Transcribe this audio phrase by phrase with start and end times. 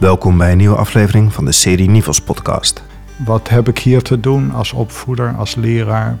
[0.00, 2.82] Welkom bij een nieuwe aflevering van de serie Nivels podcast.
[3.24, 6.18] Wat heb ik hier te doen als opvoeder, als leraar?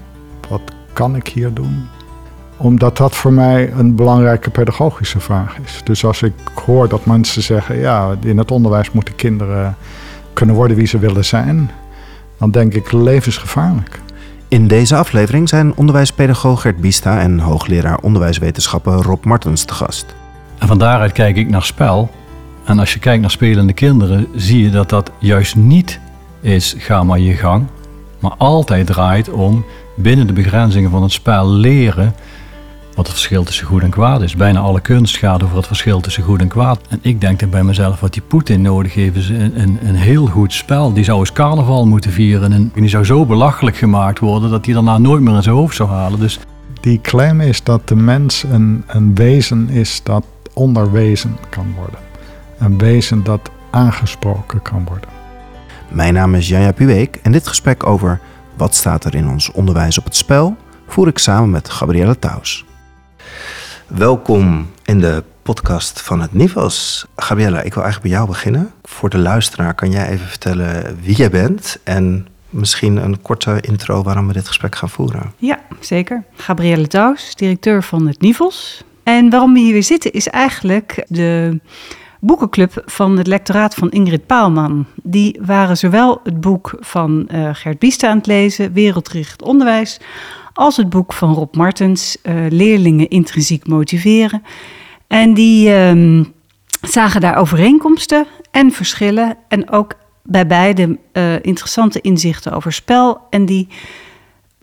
[0.48, 0.60] Wat
[0.92, 1.88] kan ik hier doen?
[2.56, 5.80] Omdat dat voor mij een belangrijke pedagogische vraag is.
[5.84, 6.32] Dus als ik
[6.64, 9.76] hoor dat mensen zeggen, ja, in het onderwijs moeten kinderen
[10.32, 11.70] kunnen worden wie ze willen zijn,
[12.38, 14.00] dan denk ik levensgevaarlijk.
[14.48, 20.14] In deze aflevering zijn onderwijspedagoog Gert Bista en hoogleraar onderwijswetenschappen Rob Martens te gast.
[20.58, 22.10] En van daaruit kijk ik naar spel.
[22.70, 26.00] En als je kijkt naar spelende kinderen, zie je dat dat juist niet
[26.40, 27.66] is ga maar je gang,
[28.18, 29.64] maar altijd draait om
[29.96, 32.14] binnen de begrenzingen van het spel leren
[32.94, 34.36] wat het verschil tussen goed en kwaad is.
[34.36, 36.80] Bijna alle kunst gaat over het verschil tussen goed en kwaad.
[36.88, 39.94] En ik denk dan bij mezelf, wat die Poetin nodig heeft, is een, een, een
[39.94, 40.92] heel goed spel.
[40.92, 44.74] Die zou eens carnaval moeten vieren en die zou zo belachelijk gemaakt worden dat hij
[44.74, 46.20] daarna nooit meer in zijn hoofd zou halen.
[46.20, 46.38] Dus
[46.80, 52.09] Die claim is dat de mens een, een wezen is dat onderwezen kan worden.
[52.60, 55.08] Een wezen dat aangesproken kan worden.
[55.88, 58.20] Mijn naam is Janja Puweek en dit gesprek over
[58.56, 62.64] wat staat er in ons onderwijs op het spel voer ik samen met Gabrielle Taus.
[63.86, 67.06] Welkom in de podcast van het Nivels.
[67.16, 68.70] Gabriella, ik wil eigenlijk bij jou beginnen.
[68.82, 74.02] Voor de luisteraar kan jij even vertellen wie jij bent en misschien een korte intro
[74.02, 75.32] waarom we dit gesprek gaan voeren.
[75.36, 76.24] Ja, zeker.
[76.36, 78.84] Gabrielle Taus, directeur van het Nivels.
[79.02, 81.60] En waarom we hier weer zitten is eigenlijk de
[82.20, 84.86] boekenclub van het lectoraat van Ingrid Paalman.
[85.02, 90.00] Die waren zowel het boek van eh, Gert Biesta aan het lezen, Wereldgericht Onderwijs,
[90.52, 94.42] als het boek van Rob Martens, eh, Leerlingen intrinsiek motiveren.
[95.06, 96.24] En die ehm,
[96.80, 103.20] zagen daar overeenkomsten en verschillen en ook bij beide eh, interessante inzichten over spel.
[103.30, 103.68] En die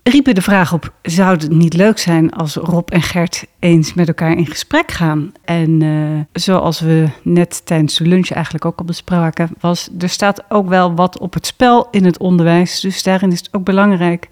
[0.10, 4.08] riepen de vraag op: zou het niet leuk zijn als Rob en Gert eens met
[4.08, 5.32] elkaar in gesprek gaan?
[5.46, 10.44] En eh, zoals we net tijdens de lunch eigenlijk ook al bespraken, was er staat
[10.50, 12.80] ook wel wat op het spel in het onderwijs.
[12.80, 14.28] Dus daarin is het ook belangrijk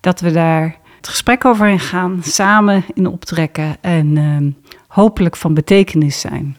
[0.00, 5.54] dat we daar het gesprek over in gaan, samen in optrekken en eh, hopelijk van
[5.54, 6.56] betekenis zijn.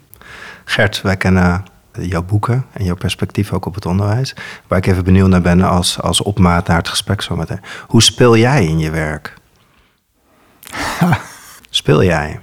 [0.63, 1.63] Gert, wij kennen
[1.99, 4.35] jouw boeken en jouw perspectief ook op het onderwijs.
[4.67, 7.61] Waar ik even benieuwd naar ben als, als opmaat naar het gesprek zometeen.
[7.87, 9.33] Hoe speel jij in je werk?
[11.69, 12.39] Speel jij?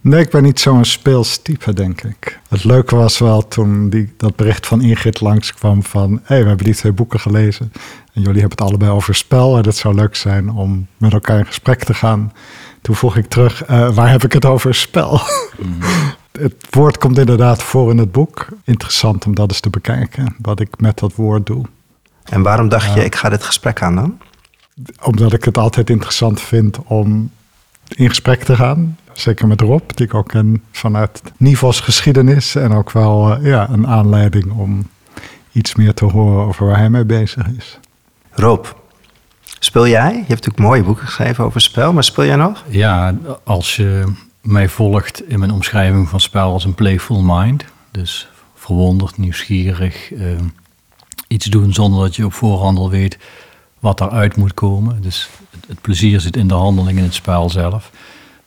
[0.00, 2.40] Nee, ik ben niet zo'n speelstype, denk ik.
[2.48, 6.10] Het leuke was wel toen die, dat bericht van Ingrid langskwam van...
[6.10, 7.72] hé, hey, we hebben die twee boeken gelezen
[8.12, 9.56] en jullie hebben het allebei over spel...
[9.56, 12.32] en het zou leuk zijn om met elkaar in gesprek te gaan.
[12.82, 15.20] Toen vroeg ik terug, eh, waar heb ik het over spel?
[16.38, 18.48] Het woord komt inderdaad voor in het boek.
[18.64, 21.64] Interessant om dat eens te bekijken, wat ik met dat woord doe.
[22.24, 24.18] En waarom dacht je, ik ga dit gesprek aan dan?
[25.02, 27.30] Omdat ik het altijd interessant vind om
[27.88, 28.96] in gesprek te gaan.
[29.12, 32.54] Zeker met Rob, die ik ook ken vanuit Nivos geschiedenis.
[32.54, 34.88] En ook wel eh, ja, een aanleiding om
[35.52, 37.78] iets meer te horen over waar hij mee bezig is.
[38.30, 38.66] Rob,
[39.58, 40.10] speel jij?
[40.10, 42.64] Je hebt natuurlijk mooie boeken geschreven over spel, maar speel jij nog?
[42.68, 43.14] ja,
[43.44, 44.12] als je
[44.46, 50.20] mij volgt in mijn omschrijving van spel als een playful mind, dus verwonderd, nieuwsgierig, eh,
[51.28, 53.18] iets doen zonder dat je op voorhand al weet
[53.78, 55.02] wat eruit moet komen.
[55.02, 57.90] Dus het, het plezier zit in de handeling in het spel zelf.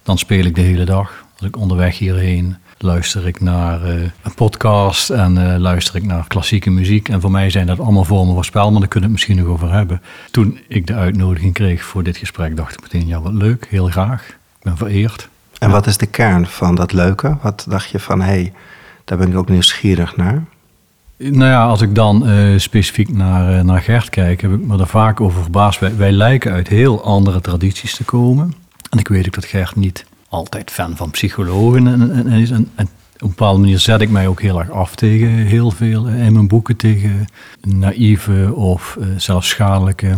[0.04, 1.26] Dan speel ik de hele dag.
[1.38, 6.28] Als ik onderweg hierheen luister ik naar eh, een podcast en eh, luister ik naar
[6.28, 7.10] klassieke muziek.
[7.10, 9.46] En voor mij zijn dat allemaal vormen van spel, maar daar kunnen we het misschien
[9.46, 10.02] nog over hebben.
[10.31, 13.88] Toen ik de uitnodiging kreeg voor dit gesprek, dacht ik meteen, ja wat leuk, heel
[13.88, 14.28] graag.
[14.28, 15.30] Ik ben vereerd.
[15.59, 17.38] En wat is de kern van dat leuke?
[17.42, 18.53] Wat dacht je van, hé, hey,
[19.06, 20.44] daar ben ik ook nieuwsgierig naar?
[21.18, 24.80] Nou ja, als ik dan eh, specifiek naar, eh, naar Gert kijk, heb ik me
[24.80, 25.80] er vaak over verbaasd.
[25.80, 28.53] Wij, wij lijken uit heel andere tradities te komen.
[28.90, 32.52] En ik weet ook dat Gert niet altijd fan van psychologen en, en, en is.
[32.52, 35.72] En, en op een bepaalde manier zet ik mij ook heel erg af tegen heel
[35.72, 36.75] veel eh, in mijn boeken.
[36.75, 37.28] Tegen
[37.62, 40.18] naïeve of zelfs schadelijke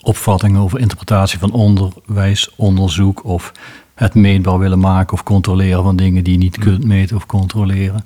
[0.00, 3.52] opvattingen over interpretatie van onderwijs, onderzoek of
[3.98, 8.04] het meetbaar willen maken of controleren van dingen die je niet kunt meten of controleren.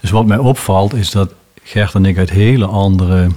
[0.00, 3.28] Dus wat mij opvalt is dat Gert en ik uit hele andere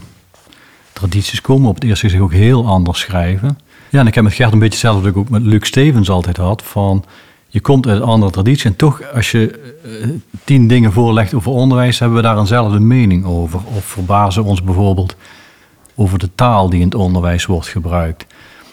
[0.94, 1.70] tradities komen.
[1.70, 3.60] Op het eerste gezicht ook heel anders schrijven.
[3.90, 6.38] Ja, en ik heb met Gert een beetje hetzelfde ik ook met Luc Stevens altijd
[6.38, 6.64] had.
[6.64, 7.06] Van,
[7.48, 10.10] je komt uit een andere traditie en toch als je eh,
[10.44, 12.00] tien dingen voorlegt over onderwijs...
[12.00, 13.60] hebben we daar eenzelfde mening over.
[13.76, 15.16] Of verbazen ons bijvoorbeeld
[15.96, 18.26] over de taal die in het onderwijs wordt gebruikt.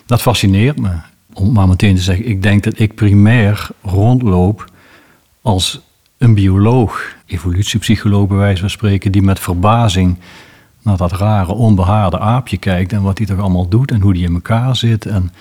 [0.07, 1.12] Dat fascineert me.
[1.35, 4.71] Om maar meteen te zeggen, ik denk dat ik primair rondloop
[5.43, 5.81] als
[6.19, 10.19] een bioloog, evolutiepsycholoog bij wijze van spreken, die met verbazing
[10.83, 14.27] naar dat rare, onbehaarde aapje kijkt en wat hij toch allemaal doet en hoe die
[14.27, 15.33] in elkaar zit en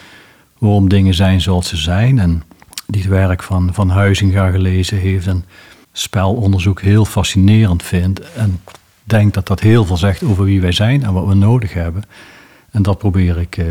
[0.57, 2.19] waarom dingen zijn zoals ze zijn.
[2.19, 2.43] En
[2.87, 5.45] die het werk van, van Huizinga gelezen heeft en
[5.93, 8.33] spelonderzoek heel fascinerend vind.
[8.33, 8.61] En
[9.03, 12.03] denk dat dat heel veel zegt over wie wij zijn en wat we nodig hebben.
[12.71, 13.65] En dat probeer ik eh,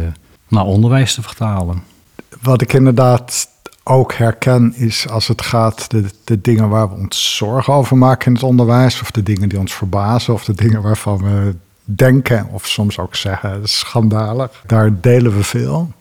[0.49, 1.83] naar onderwijs te vertalen.
[2.43, 3.49] Wat ik inderdaad
[3.85, 8.27] ook herken is als het gaat de, de dingen waar we ons zorgen over maken
[8.27, 11.55] in het onderwijs, of de dingen die ons verbazen, of de dingen waarvan we
[11.85, 14.63] denken of soms ook zeggen schandalig.
[14.67, 15.93] Daar delen we veel.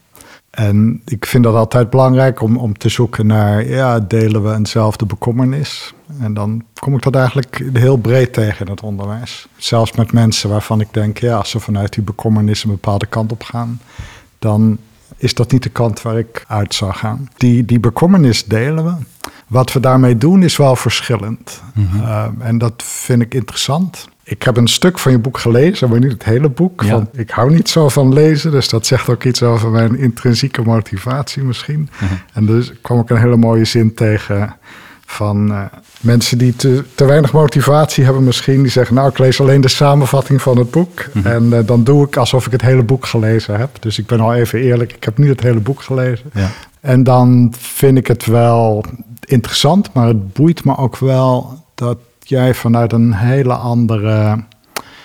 [0.49, 5.05] En ik vind dat altijd belangrijk om, om te zoeken naar, ja, delen we eenzelfde
[5.05, 5.93] bekommernis?
[6.19, 9.47] En dan kom ik dat eigenlijk heel breed tegen in het onderwijs.
[9.57, 13.31] Zelfs met mensen waarvan ik denk, ja, als ze vanuit die bekommernis een bepaalde kant
[13.31, 13.81] op gaan,
[14.39, 14.77] dan
[15.19, 17.29] is dat niet de kant waar ik uit zou gaan.
[17.37, 18.93] Die, die bekommernis delen we.
[19.47, 21.61] Wat we daarmee doen is wel verschillend.
[21.73, 21.97] Mhm.
[21.97, 24.07] Uh, en dat vind ik interessant.
[24.23, 26.83] Ik heb een stuk van je boek gelezen, maar niet het hele boek.
[26.83, 26.89] Ja.
[26.89, 30.61] Van, ik hou niet zo van lezen, dus dat zegt ook iets over mijn intrinsieke
[30.61, 31.89] motivatie misschien.
[31.99, 32.13] Mhm.
[32.33, 34.55] En dus kwam ik een hele mooie zin tegen
[35.11, 35.61] van uh,
[36.01, 38.61] mensen die te, te, weinig motivatie hebben misschien.
[38.61, 41.05] Die zeggen, nou ik lees alleen de samenvatting van het boek.
[41.13, 41.27] Mhm.
[41.27, 43.69] En uh, dan doe ik alsof ik het hele boek gelezen heb.
[43.79, 46.29] Dus ik ben al even eerlijk, ik heb niet het hele boek gelezen.
[46.33, 46.49] Ja.
[46.79, 48.83] En dan vind ik het wel
[49.25, 54.43] interessant, maar het boeit me ook wel dat jij vanuit een hele andere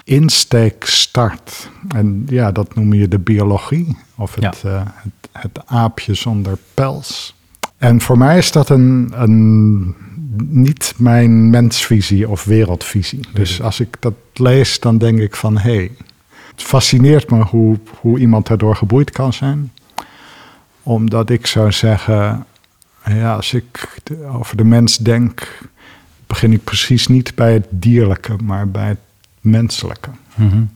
[0.05, 1.71] insteek start.
[1.89, 4.71] En ja, dat noem je de biologie of het, ja.
[4.71, 7.35] uh, het, het, aapje zonder pels.
[7.79, 9.95] En voor mij is dat een, een
[10.37, 13.21] niet mijn mensvisie of wereldvisie.
[13.33, 15.91] Dus als ik dat lees, dan denk ik van hé, hey,
[16.51, 19.73] het fascineert me hoe, hoe iemand daardoor geboeid kan zijn.
[20.83, 22.47] Omdat ik zou zeggen,
[23.05, 23.89] ja, als ik
[24.33, 25.59] over de mens denk,
[26.27, 28.99] begin ik precies niet bij het dierlijke, maar bij het
[29.41, 30.11] menselijke.
[30.35, 30.71] Mm -hmm.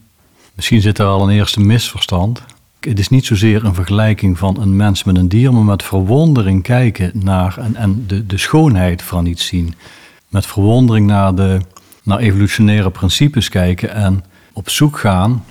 [0.55, 2.43] Misschien zit er al een eerste misverstand.
[2.81, 6.63] Het is niet zozeer een vergelijking van een mens met een dier, maar met verwondering
[6.63, 9.75] kijken naar en, en de, de schoonheid van iets zien.
[10.29, 11.59] Met verwondering naar, de,
[12.03, 15.45] naar evolutionaire principes kijken en op zoek gaan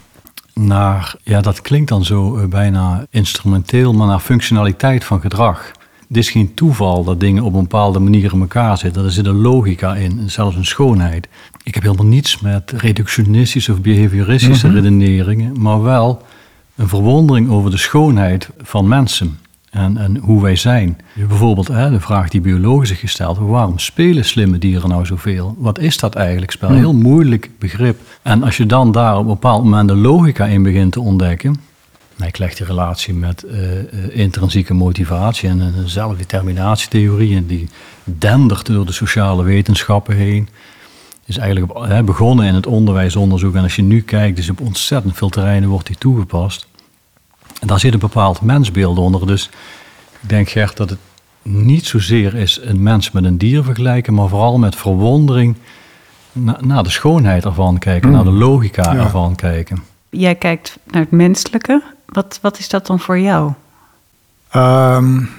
[0.53, 5.71] naar, ja, dat klinkt dan zo uh, bijna instrumenteel, maar naar functionaliteit van gedrag.
[6.07, 9.03] Het is geen toeval dat dingen op een bepaalde manier in elkaar zitten.
[9.03, 11.27] Er zit een logica in, zelfs een schoonheid.
[11.63, 14.81] Ik heb helemaal niets met reductionistische of behavioristische mm -hmm.
[14.81, 16.21] redeneringen, maar wel
[16.77, 19.39] een verwondering over de schoonheid van mensen
[19.69, 20.97] en, en hoe wij zijn.
[21.13, 25.55] Bijvoorbeeld hè, de vraag die biologen zich gesteld hebben, waarom spelen slimme dieren nou zoveel?
[25.57, 26.51] Wat is dat eigenlijk?
[26.51, 27.99] Spel, heel moeilijk begrip.
[28.21, 31.55] En als je dan daar op een bepaald moment de logica in begint te ontdekken,
[32.15, 37.69] nou, ik leg die relatie met uh, uh, intrinsieke motivatie en een zelfdeterminatietheorie en die
[38.03, 40.49] dendert door de sociale wetenschappen heen.
[41.27, 44.61] Is eigenlijk op, hè, begonnen in het onderwijsonderzoek en als je nu kijkt, dus op
[44.61, 46.67] ontzettend veel terreinen wordt die toegepast.
[47.61, 49.27] En daar zit een bepaald mensbeeld onder.
[49.27, 49.49] Dus
[50.21, 50.99] ik denk Gert dat het
[51.41, 55.55] niet zozeer is een mens met een dier vergelijken, maar vooral met verwondering
[56.31, 58.15] na, naar de schoonheid ervan kijken, mm.
[58.15, 59.03] naar de logica ja.
[59.03, 59.83] ervan kijken.
[60.09, 61.83] Jij kijkt naar het menselijke.
[62.05, 63.51] Wat, wat is dat dan voor jou?
[64.55, 65.29] Um,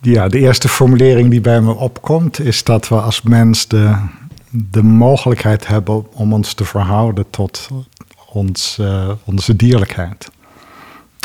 [0.00, 3.96] ja, de eerste formulering die bij me opkomt is dat we als mens de,
[4.70, 7.68] de mogelijkheid hebben om ons te verhouden tot
[8.32, 10.30] ons, uh, onze dierlijkheid.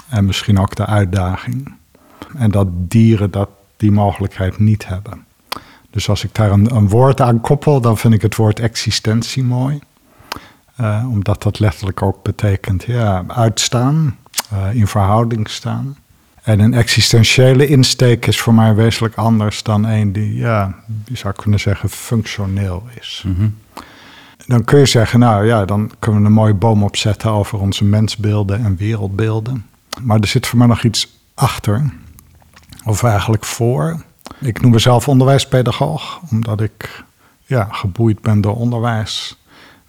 [0.09, 1.75] En misschien ook de uitdaging.
[2.37, 5.25] En dat dieren dat die mogelijkheid niet hebben.
[5.89, 9.79] Dus als ik daar een, woord aan koppel, dan vind ik het woord existentie mooi.
[10.81, 14.17] Uh, omdat dat letterlijk ook betekent ja, uitstaan,
[14.53, 15.97] uh, in verhouding staan.
[16.41, 21.33] En een existentiële insteek is voor mij wezenlijk anders dan een die, ja, die zou
[21.33, 23.23] kunnen zeggen, functioneel is.
[23.25, 23.57] Mm -hmm.
[24.47, 27.83] Dan kun je zeggen, nou ja, dan kunnen we een mooie boom opzetten over onze
[27.83, 29.65] mensbeelden en wereldbeelden.
[30.01, 31.93] Maar er zit voor mij nog iets achter,
[32.85, 34.03] of eigenlijk voor.
[34.39, 37.03] Ik noem mezelf onderwijspedagoog, omdat ik
[37.45, 39.39] ja, geboeid ben door onderwijs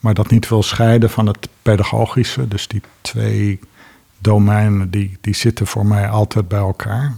[0.03, 2.49] maar dat niet wil scheiden van het pedagogische.
[2.49, 3.61] Dus die twee
[4.23, 7.15] domeinen, die, die zitten voor mij altijd bij elkaar.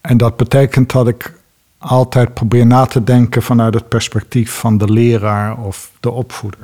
[0.00, 1.34] En dat betekent dat ik
[1.78, 6.60] altijd probeer na te denken vanuit het perspectief van de leraar of de opvoeder.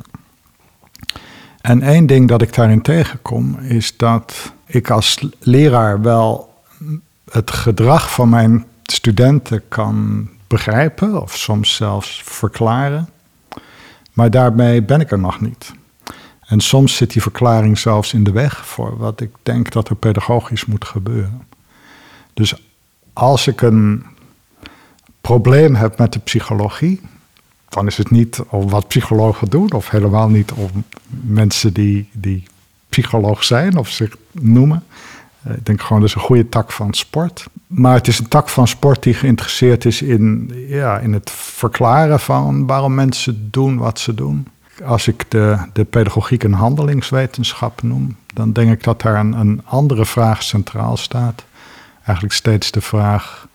[1.61, 6.55] En één ding dat ik daarin tegenkom, is dat ik als leraar wel
[7.31, 13.09] het gedrag van mijn studenten kan begrijpen, of soms zelfs verklaren.
[14.13, 15.73] Maar daarmee ben ik er nog niet.
[16.47, 19.97] En soms zit die verklaring zelfs in de weg voor wat ik denk dat er
[19.97, 21.47] pedagogisch moet gebeuren.
[22.35, 22.55] Dus
[23.13, 24.05] als ik een
[25.21, 27.01] probleem heb met de psychologie,
[27.69, 32.45] dan is het niet om wat psychologen doen, of helemaal niet om mensen die, die
[32.89, 34.85] psycholoog zijn of zich noemen.
[35.55, 37.47] Ik denk gewoon, dat is een goede tak van sport.
[37.67, 42.21] Maar het is een tak van sport die geïnteresseerd is in, ja, in het verklaren
[42.21, 44.47] van waarom mensen doen wat ze doen.
[44.85, 49.61] Als ik de, de pedagogiek en handelingswetenschap noem, dan denk ik dat daar een, een
[49.65, 51.45] andere vraag centraal staat.
[52.05, 53.49] Eigenlijk steeds de vraag: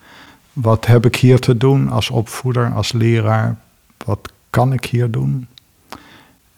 [0.54, 3.58] wat heb ik hier te doen als opvoeder, als leraar?
[4.06, 5.48] Wat kan ik hier doen?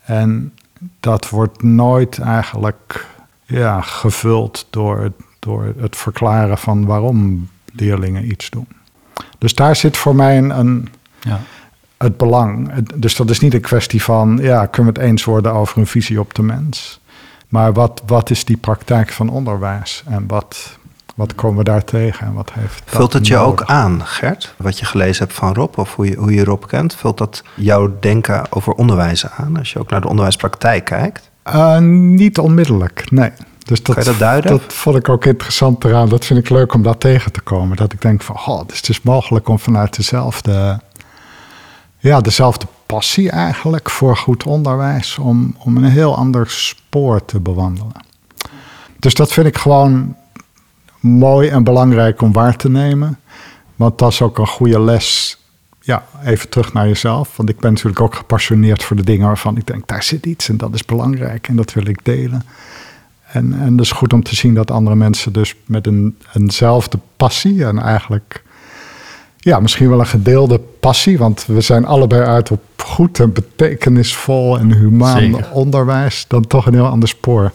[0.04, 0.52] En
[1.00, 3.06] dat wordt nooit eigenlijk
[3.44, 8.68] ja, gevuld door, door het verklaren van waarom leerlingen iets doen.
[9.38, 10.88] Dus daar zit voor mij een, een
[11.20, 11.40] ja.
[12.04, 12.88] Het belang.
[12.94, 15.86] Dus dat is niet een kwestie van, ja, kunnen we het eens worden over een
[15.86, 17.00] visie op de mens?
[17.48, 20.78] Maar wat, wat is die praktijk van onderwijs en wat,
[21.14, 24.54] wat komen we daar tegen en wat heeft Vult het je ook aan, Gert?
[24.56, 26.94] Wat je gelezen hebt van Rob of hoe je, hoe je Rob kent?
[26.94, 31.30] Vult dat jouw denken over onderwijs aan als je ook naar de onderwijspraktijk kijkt?
[31.46, 33.30] Uh, niet onmiddellijk, nee.
[33.64, 34.50] Dus dat, kan je dat duiden?
[34.50, 36.08] Dat vond ik ook interessant eraan.
[36.08, 37.76] Dat vind ik leuk om dat tegen te komen.
[37.76, 40.80] Dat ik denk van, oh, het is dus mogelijk om vanuit dezelfde,
[42.10, 47.92] ja, dezelfde passie eigenlijk voor goed onderwijs, om, om een heel ander spoor te bewandelen.
[48.98, 50.16] Dus dat vind ik gewoon
[51.00, 53.18] mooi en belangrijk om waar te nemen.
[53.76, 55.38] Want dat is ook een goede les.
[55.80, 57.36] Ja, even terug naar jezelf.
[57.36, 60.48] Want ik ben natuurlijk ook gepassioneerd voor de dingen waarvan ik denk, daar zit iets
[60.48, 62.42] en dat is belangrijk en dat wil ik delen.
[63.26, 66.98] En, en het is goed om te zien dat andere mensen dus met een, eenzelfde
[67.16, 68.43] passie en eigenlijk,
[69.44, 74.58] ja, misschien wel een gedeelde passie, want we zijn allebei uit op goed en betekenisvol
[74.58, 77.52] en humaan onderwijs, dan toch een heel ander spoor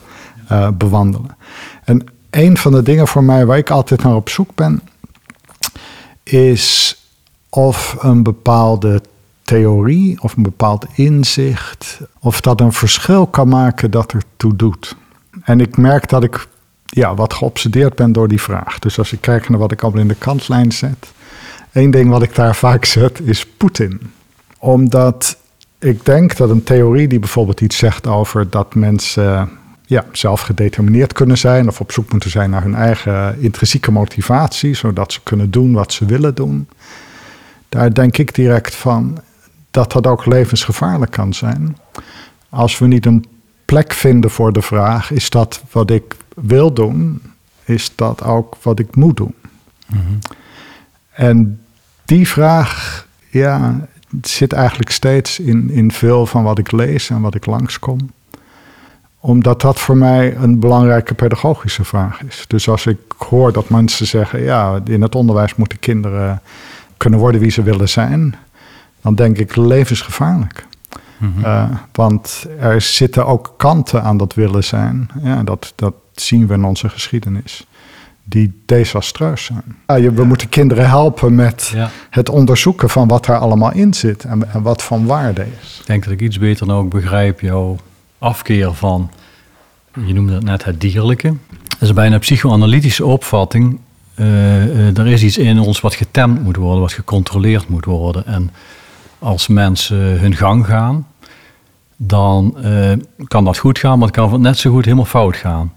[0.52, 1.38] uh, bewandelen.
[1.84, 4.82] En een van de dingen voor mij waar ik altijd naar op zoek ben,
[6.24, 6.98] is
[7.50, 9.02] of een bepaalde
[9.42, 14.96] theorie of een bepaald inzicht, of dat een verschil kan maken dat er toe doet.
[15.44, 16.48] En ik merk dat ik
[16.86, 18.80] ja, wat geobsedeerd ben door die vraag.
[18.80, 21.14] Dus als ik kijk naar wat ik allemaal in de kantlijn zet,
[21.72, 24.12] één ding wat ik daar vaak zet is Poetin.
[24.58, 25.38] Omdat
[25.80, 29.50] ik denk dat een theorie die bijvoorbeeld iets zegt over dat mensen
[29.86, 34.74] ja, zelf gedetermineerd kunnen zijn of op zoek moeten zijn naar hun eigen intrinsieke motivatie,
[34.74, 36.68] zodat ze kunnen doen wat ze willen doen.
[37.70, 39.18] Daar denk ik direct van
[39.72, 41.78] dat dat ook levensgevaarlijk kan zijn.
[42.50, 43.26] Als we niet een
[43.66, 47.22] plek vinden voor de vraag: is dat wat ik wil doen?
[47.64, 49.36] Is dat ook wat ik moet doen?
[49.88, 50.18] Mhm.
[51.20, 51.62] En
[52.06, 53.88] die vraag, ja,
[54.22, 58.10] zit eigenlijk steeds in, in veel van wat ik lees en wat ik langskom
[59.20, 62.46] omdat dat voor mij een belangrijke pedagogische vraag is.
[62.48, 66.42] Dus als ik hoor dat mensen zeggen, ja, in het onderwijs moeten kinderen
[66.98, 68.36] kunnen worden wie ze willen zijn,
[69.02, 70.66] dan denk ik levensgevaarlijk.
[71.18, 71.46] Mhm.
[71.46, 75.10] Eh, want er zitten ook kanten aan dat willen zijn.
[75.24, 77.68] Ja, dat, dat zien we in onze geschiedenis.
[78.30, 80.02] Die desastreus zijn.
[80.04, 81.76] Ja, we moeten kinderen helpen met
[82.10, 85.78] het onderzoeken van wat daar allemaal in zit en, en wat van waarde is.
[85.80, 87.78] Ik denk dat ik iets beter nou ook begrijp jouw
[88.20, 89.10] afkeer van,
[90.06, 91.34] je noemde het net het dierlijke.
[91.68, 93.80] Dat is bijna een psychoanalytische opvatting.
[94.16, 98.26] Uh, er is iets in ons wat getemd moet worden, wat gecontroleerd moet worden.
[98.26, 98.52] En
[99.20, 101.08] als mensen hun gang gaan,
[101.96, 102.92] dan uh,
[103.28, 105.74] kan dat goed gaan, maar het kan net zo goed helemaal fout gaan.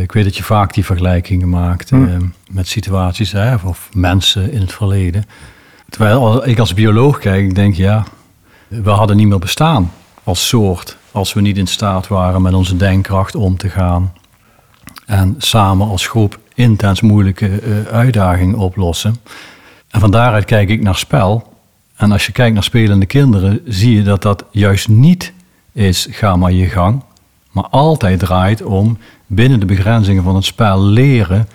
[0.00, 2.20] Ik weet dat je vaak die vergelijkingen maakt hm.
[2.50, 5.24] met situaties hè, of mensen in het verleden.
[5.88, 8.04] Terwijl ik als bioloog kijk, ik denk ja,
[8.68, 9.92] we hadden niet meer bestaan
[10.24, 14.12] als soort als we niet in staat waren met onze denkkracht om te gaan
[15.06, 19.16] en samen als groep intens moeilijke uh, uitdagingen oplossen.
[19.90, 21.52] En van daaruit kijk ik naar spel.
[21.96, 25.32] En als je kijkt naar spelende kinderen, zie je dat dat juist niet
[25.72, 27.02] is ga maar je gang,
[27.50, 28.98] maar altijd draait om
[29.34, 31.48] binnen de begrenzingen van het spel leren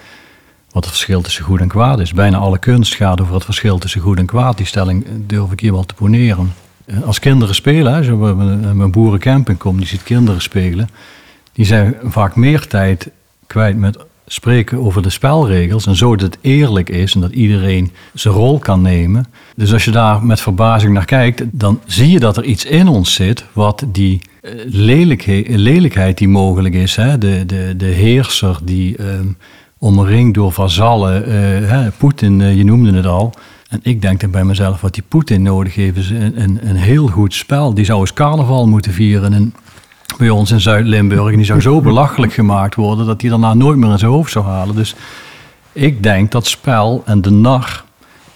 [0.72, 2.14] wat het verschil tussen goed en kwaad is.
[2.14, 4.58] Bijna alle kunst gaat over het verschil tussen goed en kwaad.
[4.58, 6.54] Die stelling durf ik hier wel te poneren.
[6.86, 8.18] Eh, als kinderen spelen, hè, zo
[8.74, 10.90] mijn boerencamping komt, die ziet kinderen spelen,
[11.54, 13.10] die zijn vaak meer tijd
[13.48, 13.98] kwijt met
[14.32, 18.60] spreken over de spelregels en zo dat het eerlijk is en dat iedereen zijn rol
[18.60, 19.26] kan nemen.
[19.56, 22.88] Dus als je daar met verbazing naar kijkt, dan zie je dat er iets in
[22.88, 29.02] ons zit wat die eh, lelijkheid die mogelijk is, hè, de, de, de heerser die
[29.02, 29.38] um,
[29.78, 31.30] omringd door vazallen,
[31.64, 33.34] uh, Poetin, je noemde het al,
[33.70, 36.76] en ik denk dan bij mezelf, wat die Poetin nodig heeft, is een, een, een
[36.76, 37.74] heel goed spel.
[37.74, 39.54] Die zou eens carnaval moeten vieren en
[40.18, 41.32] bij ons in Zuid-Limburg.
[41.32, 44.32] En die zou zo belachelijk gemaakt worden dat hij daarna nooit meer in zijn hoofd
[44.32, 44.76] zou halen.
[44.76, 44.96] Dus
[45.72, 47.84] ik denk dat spel en de nar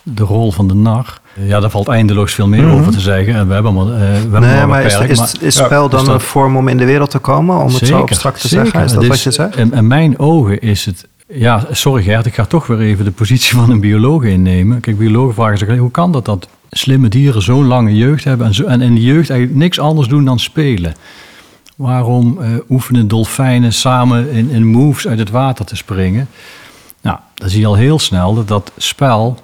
[0.03, 1.21] de rol van de nar.
[1.39, 2.73] Ja, daar valt eindeloos veel meer Mhm.
[2.79, 3.35] over te zeggen.
[3.35, 5.99] En we hebben maar, eh, we hebben Nee, maar maar is, maar- is spel dan
[5.99, 7.57] dus dat- een vorm om in de wereld te komen?
[7.57, 8.83] Om het zo abstract te zeggen?
[8.83, 9.55] Is dat Het wat je zegt?
[9.57, 11.07] In, in mijn ogen is het...
[11.27, 14.79] Ja, sorry Gert, ik ga toch weer even de positie van een bioloog innemen.
[14.79, 18.47] Kijk, biologen vragen zich, hoe kan dat dat slimme dieren zo'n lange jeugd hebben...
[18.47, 20.93] en, zo, en in de jeugd eigenlijk niks anders doen dan spelen?
[21.77, 26.27] Waarom eh, oefenen dolfijnen samen in, in moves uit het water te springen?
[27.01, 29.37] Nou, dan zie je al heel snel dat dat spel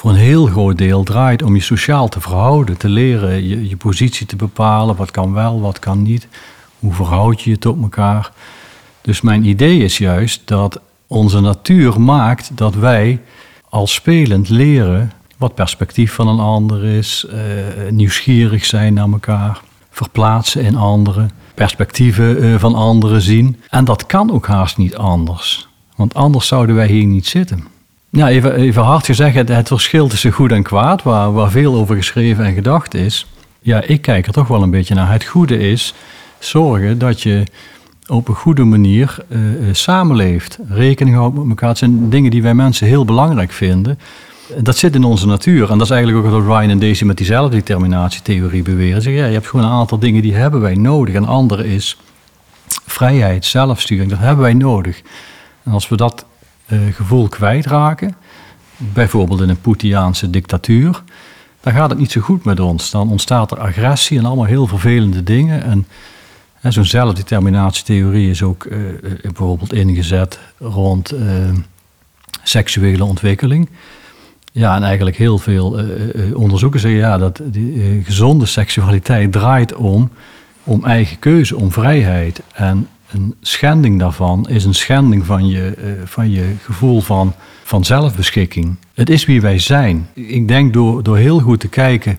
[0.00, 3.76] voor een heel groot deel draait om je sociaal te verhouden, te leren je, je
[3.76, 6.28] positie te bepalen, wat kan wel, wat kan niet,
[6.78, 8.32] hoe verhoud je je tot elkaar.
[9.00, 13.20] Dus mijn idee is juist dat onze natuur maakt dat wij
[13.68, 17.38] als spelend leren wat perspectief van een ander is, eh,
[17.90, 23.60] nieuwsgierig zijn naar elkaar, verplaatsen in anderen, perspectieven eh, van anderen zien.
[23.68, 27.78] En dat kan ook haast niet anders, want anders zouden wij hier niet zitten.
[28.12, 31.96] Ja, even, even hard gezegd, het, verschil tussen goed en kwaad, waar, waar veel over
[31.96, 33.26] geschreven en gedacht is.
[33.60, 35.12] Ja, ik kijk er toch wel een beetje naar.
[35.12, 35.94] Het goede is
[36.38, 37.44] zorgen dat je
[38.06, 40.58] op een goede manier eh, eh, samenleeft.
[40.68, 41.68] Rekening houdt met elkaar.
[41.68, 43.98] Het zijn dingen die wij mensen heel belangrijk vinden.
[44.58, 45.70] Dat zit in onze natuur.
[45.70, 49.02] En dat is eigenlijk ook wat Ryan en Daisy met diezelfde determinatietheorie beweren.
[49.02, 51.14] Ze zeggen, ja, je hebt gewoon een aantal dingen die hebben wij nodig.
[51.14, 51.96] En andere is
[52.86, 54.10] vrijheid, zelfsturing.
[54.10, 55.02] Dat hebben wij nodig.
[55.62, 56.24] En als we dat
[56.92, 58.14] gevoel kwijtraken,
[58.76, 61.02] bijvoorbeeld in een Poetiaanse dictatuur,
[61.60, 62.90] dan gaat het niet zo goed met ons.
[62.90, 65.62] Dan ontstaat er agressie en allemaal heel vervelende dingen.
[65.62, 65.86] En
[66.54, 71.26] hè, zo'n zelfdeterminatietheorie is ook eh, eh, bijvoorbeeld ingezet rond eh,
[72.42, 73.68] seksuele ontwikkeling.
[74.52, 79.32] Ja, en eigenlijk heel veel eh, eh, onderzoeken zeggen ja, dat die eh, gezonde seksualiteit
[79.32, 80.10] draait om,
[80.64, 82.42] om eigen keuze, om vrijheid.
[82.52, 87.84] En een schending daarvan is een schending van je, eh, van je gevoel van, van
[87.84, 88.76] zelfbeschikking.
[88.94, 90.08] Het is wie wij zijn.
[90.14, 92.18] Ik denk door, door heel goed te kijken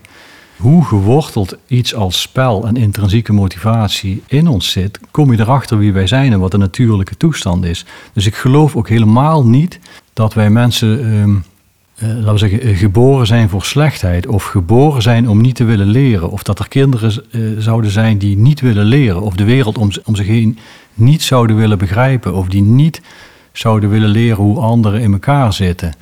[0.62, 5.92] hoe geworteld iets als spel en intrinsieke motivatie in ons zit, kom je erachter wie
[5.92, 7.84] wij zijn en wat de natuurlijke toestand is.
[8.12, 9.78] Dus ik geloof ook helemaal niet
[10.12, 11.40] dat wij mensen, ehm, eh,
[12.08, 15.86] laten we zeggen, eh, geboren zijn voor slechtheid of geboren zijn om niet te willen
[15.86, 16.30] leren.
[16.30, 19.90] Of dat er kinderen eh, zouden zijn die niet willen leren of de wereld om,
[20.12, 20.58] zich heen
[20.94, 23.00] niet zouden willen begrijpen of die niet
[23.52, 25.94] zouden willen leren hoe anderen in elkaar zitten.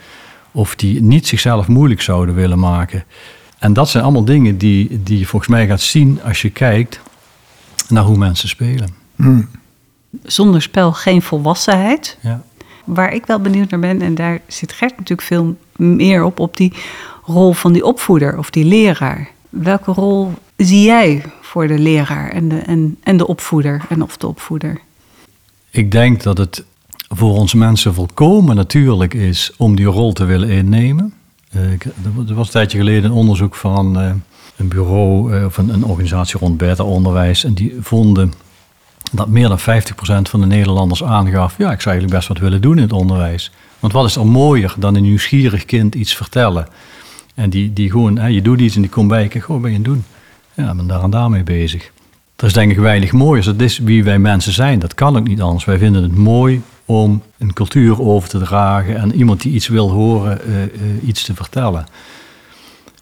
[0.52, 3.04] Of die niet zichzelf moeilijk zouden willen maken.
[3.58, 7.00] En dat zijn allemaal dingen die, die je volgens mij gaat zien als je kijkt
[7.88, 8.88] naar hoe mensen spelen.
[10.22, 12.18] Zonder spel geen volwassenheid.
[12.20, 12.42] Ja.
[12.84, 16.56] Waar ik wel benieuwd naar ben, en daar zit Gert natuurlijk veel meer op, op
[16.56, 16.72] die
[17.24, 19.28] rol van die opvoeder of die leraar.
[19.48, 24.16] Welke rol zie jij voor de leraar en de, en, en de opvoeder en of
[24.16, 24.80] de opvoeder?
[25.70, 26.64] Ik denk dat het
[27.08, 31.14] voor ons mensen volkomen natuurlijk is om die rol te willen innemen.
[31.50, 31.62] Eh,
[32.28, 34.10] er was een tijdje geleden een onderzoek van eh,
[34.56, 37.44] een bureau eh, of een, organisatie rond beta-onderwijs.
[37.44, 38.32] En die vonden
[39.10, 39.62] dat meer dan 50%
[40.30, 41.58] van de Nederlanders aangaf...
[41.58, 43.50] ja, ik zou eigenlijk best wat willen doen in het onderwijs.
[43.78, 46.68] Want wat is er mooier dan een nieuwsgierig kind iets vertellen?
[47.34, 49.70] En die, die gewoon, hè, je doet iets en die komt bij je, wat ben
[49.70, 50.04] je het doen?
[50.54, 51.90] Ja, ik ben daar en daarmee bezig.
[52.36, 53.46] Er is denk ik weinig mooiers.
[53.46, 54.78] Dat is wie wij mensen zijn.
[54.78, 55.64] Dat kan ook niet anders.
[55.64, 59.90] Wij vinden het mooi om een cultuur over te dragen en iemand die iets wil
[59.90, 60.70] horen, eh, eh,
[61.02, 61.86] iets te vertellen.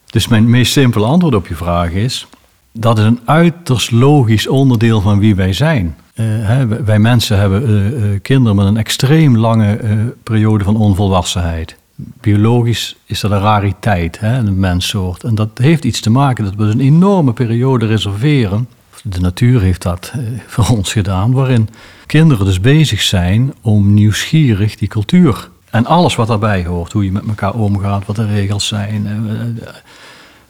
[0.06, 2.26] Dus mijn meest simpele antwoord op je vraag is:
[2.72, 5.96] dat is een uiterst logisch onderdeel van wie wij zijn.
[6.14, 9.78] Eh, hè, wij- mensen hebben eh, eh, kinderen met een extreem lange
[10.22, 11.76] periode van onvolwassenheid.
[12.20, 15.24] Biologisch is dat een rariteit, hè, een menssoort.
[15.24, 18.68] En dat heeft iets te maken dat we een enorme periode reserveren.
[19.02, 20.12] De natuur heeft dat
[20.46, 21.68] voor ons gedaan, waarin
[22.06, 27.12] kinderen dus bezig zijn om nieuwsgierig die cultuur en alles wat daarbij hoort, hoe je
[27.12, 29.06] met elkaar omgaat, wat de regels zijn.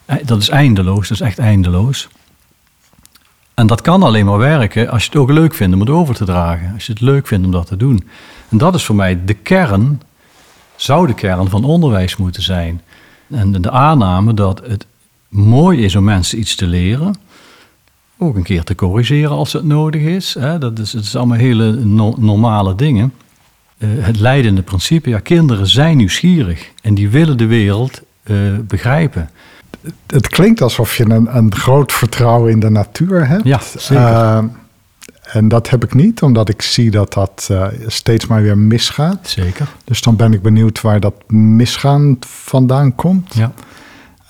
[0.09, 2.09] Eh, dat is eindeloos, dat is echt eindeloos.
[3.55, 6.14] En dat kan alleen maar werken als je het ook leuk vindt om het over
[6.14, 6.75] te dragen.
[6.75, 8.09] Als je het leuk vindt om dat te doen.
[8.49, 10.03] En dat is voor mij de kern,
[10.77, 12.83] zou de kern van onderwijs moeten zijn.
[13.31, 14.87] En de aanname dat het
[15.29, 17.16] mooi is om mensen iets te leren.
[18.18, 20.37] Ook een keer te corrigeren als het nodig is.
[20.59, 23.12] Dat, is dat is allemaal hele no- normale dingen.
[23.79, 26.71] Eh, het leidende principe, ja, kinderen zijn nieuwsgierig.
[26.83, 29.31] En die willen de wereld eh, begrijpen.
[30.07, 33.45] Het klinkt alsof je een, een groot vertrouwen in de natuur hebt.
[33.45, 34.05] Ja, zeker.
[34.05, 34.38] Eh,
[35.33, 39.19] en dat heb ik niet, omdat ik zie dat dat eh, steeds maar weer misgaat.
[39.23, 39.69] Zeker.
[39.85, 43.35] Dus dan ben ik benieuwd waar dat misgaan vandaan komt.
[43.35, 43.53] Ja.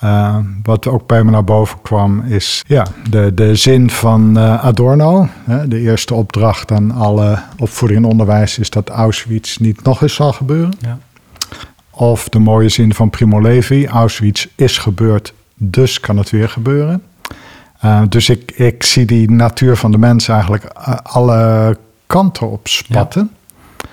[0.01, 5.29] Eh, wat ook bij me naar boven kwam is ja, de, de zin van Adorno.
[5.45, 10.15] Hè, de eerste opdracht aan alle opvoeding en onderwijs is dat Auschwitz niet nog eens
[10.15, 10.73] zal gebeuren.
[10.79, 10.99] Ja.
[11.91, 17.03] Of de mooie zin van Primo Levi: Auschwitz is gebeurd, dus kan het weer gebeuren.
[17.85, 22.69] Uh, dus ik, ik zie die natuur van de mens eigenlijk uh, alle kanten op
[22.69, 23.31] spatten.
[23.33, 23.87] Ja.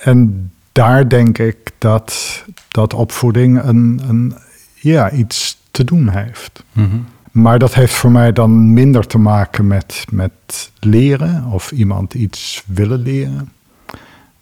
[0.00, 4.34] En daar denk ik dat, dat opvoeding een, een,
[4.74, 6.62] ja, iets te doen heeft.
[6.72, 7.06] Mm -hmm.
[7.30, 12.62] Maar dat heeft voor mij dan minder te maken met, met leren of iemand iets
[12.66, 13.52] willen leren.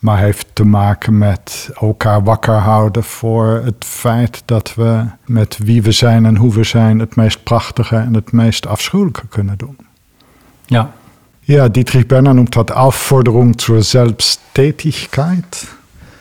[0.03, 5.83] Maar heeft te maken met elkaar wakker houden voor het feit dat we met wie
[5.83, 9.77] we zijn en hoe we zijn het meest prachtige en het meest afschuwelijke kunnen doen.
[10.65, 10.93] Ja.
[11.41, 15.75] Ja, Dietrich Benner noemt dat afvordering zur Selbsttätigkeit.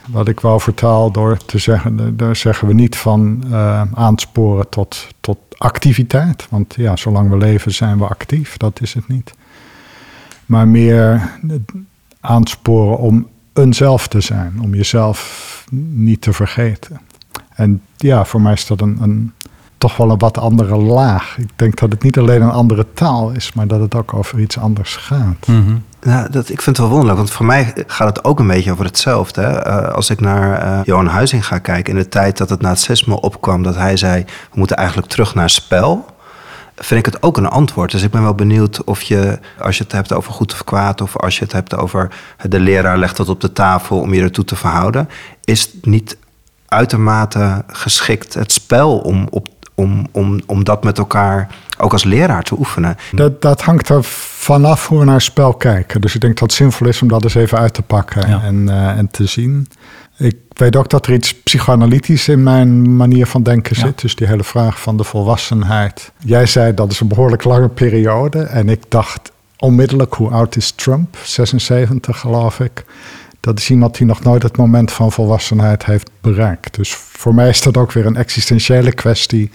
[0.08, 5.06] Wat ik wel vertaal door te zeggen, daar zeggen we niet van uh, aansporen tot,
[5.20, 6.46] tot activiteit.
[6.50, 9.34] Want ja, zolang we leven zijn we actief, dat is het niet.
[10.46, 11.30] Maar meer
[12.20, 17.00] aansporen om eenzelf te zijn, om jezelf niet te vergeten.
[17.54, 19.32] En ja, voor mij is dat een, een,
[19.78, 21.38] toch wel een wat andere laag.
[21.38, 24.40] Ik denk dat het niet alleen een andere taal is, maar dat het ook over
[24.40, 25.46] iets anders gaat.
[25.46, 25.82] Mm -hmm.
[26.02, 28.72] Ja, dat, ik vind het wel wonderlijk, want voor mij gaat het ook een beetje
[28.72, 29.40] over hetzelfde.
[29.40, 29.66] Hè?
[29.66, 33.20] Uh, als ik naar uh, Johan Huizing ga kijken, in de tijd dat het nazisme
[33.20, 36.06] opkwam, dat hij zei: we moeten eigenlijk terug naar spel.
[36.76, 37.90] Vind ik het ook een antwoord.
[37.90, 41.00] Dus ik ben wel benieuwd of je, als je het hebt over goed of kwaad,
[41.00, 42.08] of als je het hebt over
[42.48, 45.08] de leraar legt dat op de tafel om je ertoe te verhouden,
[45.44, 46.16] is niet
[46.68, 52.42] uitermate geschikt het spel om op om, om, om dat met elkaar ook als leraar
[52.42, 52.96] te oefenen.
[53.12, 56.00] Dat, dat hangt er vanaf hoe we naar spel kijken.
[56.00, 58.42] Dus ik denk dat het zinvol is om dat eens even uit te pakken ja.
[58.42, 59.68] en, uh, en te zien.
[60.16, 63.84] Ik weet ook dat er iets psychoanalytisch in mijn manier van denken zit.
[63.84, 64.02] Ja.
[64.02, 66.12] Dus die hele vraag van de volwassenheid.
[66.24, 68.42] Jij zei dat is een behoorlijk lange periode.
[68.42, 71.16] En ik dacht onmiddellijk, hoe oud is Trump?
[71.24, 72.84] 76 geloof ik.
[73.40, 76.74] Dat is iemand die nog nooit het moment van volwassenheid heeft bereikt.
[76.74, 79.50] Dus voor mij is dat ook weer een existentiële kwestie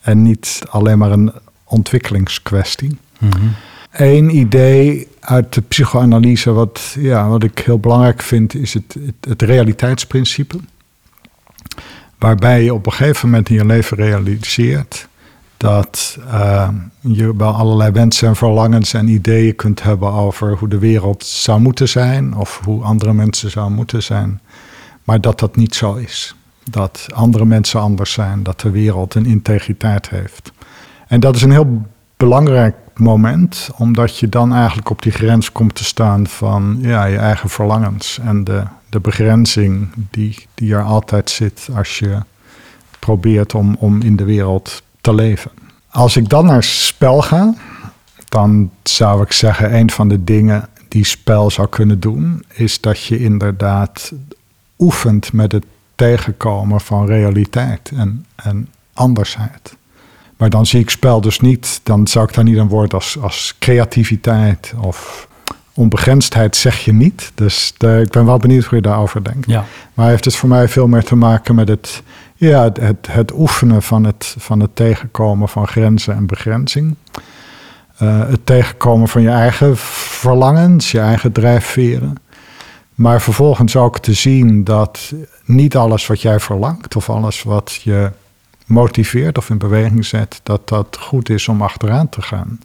[0.00, 1.32] en niet alleen maar een
[1.64, 2.98] ontwikkelingskwestie.
[3.18, 3.54] Mm-hmm.
[3.94, 9.42] Eén idee uit de psychoanalyse, wat, ja, wat ik heel belangrijk vind, is het, het,
[9.42, 10.58] realiteitsprincipe.
[12.18, 15.08] Waarbij je op een gegeven moment in je leven realiseert
[15.56, 16.68] dat uh,
[17.00, 21.60] je wel allerlei wensen en verlangens en ideeën kunt hebben over hoe de wereld zou
[21.60, 24.40] moeten zijn of hoe andere mensen zouden moeten zijn,
[25.04, 26.34] maar dat dat niet zo is.
[26.70, 30.52] Dat andere mensen anders zijn, dat de wereld een integriteit heeft.
[31.08, 35.74] En dat is een heel belangrijk moment, omdat je dan eigenlijk op die grens komt
[35.74, 41.30] te staan van ja, je eigen verlangens en de, de begrenzing die, die er altijd
[41.30, 42.18] zit als je
[42.98, 45.50] probeert om, om in de wereld te leven.
[45.88, 47.54] Als ik dan naar spel ga,
[48.28, 53.02] dan zou ik zeggen, een van de dingen die spel zou kunnen doen, is dat
[53.02, 54.12] je inderdaad
[54.78, 59.76] oefent met het tegenkomen van realiteit en, en andersheid.
[60.44, 63.18] Maar dan zie ik spel dus niet, dan zou ik daar niet een woord als,
[63.20, 65.28] als creativiteit of
[65.74, 67.32] onbegrensdheid zeg je niet.
[67.34, 69.46] Dus de, ik ben wel benieuwd hoe je daarover denkt.
[69.46, 69.64] Ja.
[69.94, 72.02] Maar heeft het voor mij veel meer te maken met het,
[72.34, 76.94] ja, het, het, het oefenen van het, van het tegenkomen van grenzen en begrenzing.
[78.02, 82.14] Uh, het tegenkomen van je eigen verlangens, je eigen drijfveren.
[82.94, 85.12] Maar vervolgens ook te zien dat
[85.44, 88.10] niet alles wat jij verlangt of alles wat je
[88.64, 92.58] motiveert of in beweging zet, dat dat goed is om achteraan te gaan.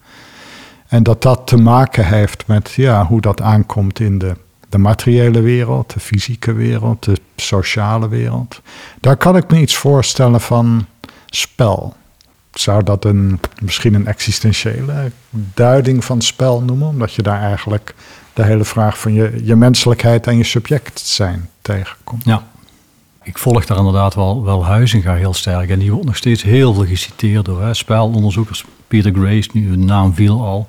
[0.88, 4.36] En dat dat te maken heeft met ja, hoe dat aankomt in de,
[4.70, 8.62] de materiële wereld, de fysieke wereld, de sociale wereld.
[9.00, 10.86] Daar kan ik me iets voorstellen van
[11.26, 11.96] spel.
[12.52, 15.12] Zou dat een, misschien een existentiële
[15.54, 16.88] duiding van spel noemen?
[16.88, 17.96] Omdat je daar eigenlijk
[18.34, 22.24] de hele vraag van je, je menselijkheid en je subject zijn tegenkomt.
[22.24, 22.44] Ja,
[23.24, 25.70] ik volg daar inderdaad wel, wel Huizinga heel sterk.
[25.70, 28.66] En die wordt nog steeds heel veel geciteerd door hè, spelonderzoekers.
[28.88, 30.66] Peter Grace, nu een naam viel al.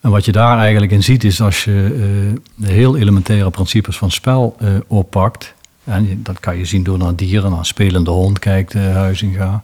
[0.00, 3.96] En wat je daar eigenlijk in ziet is als je uh, de heel elementaire principes
[3.96, 5.54] van spel uh, oppakt.
[5.84, 9.62] En dat kan je zien door naar dieren, naar spelende hond kijkt, uh, Huizinga.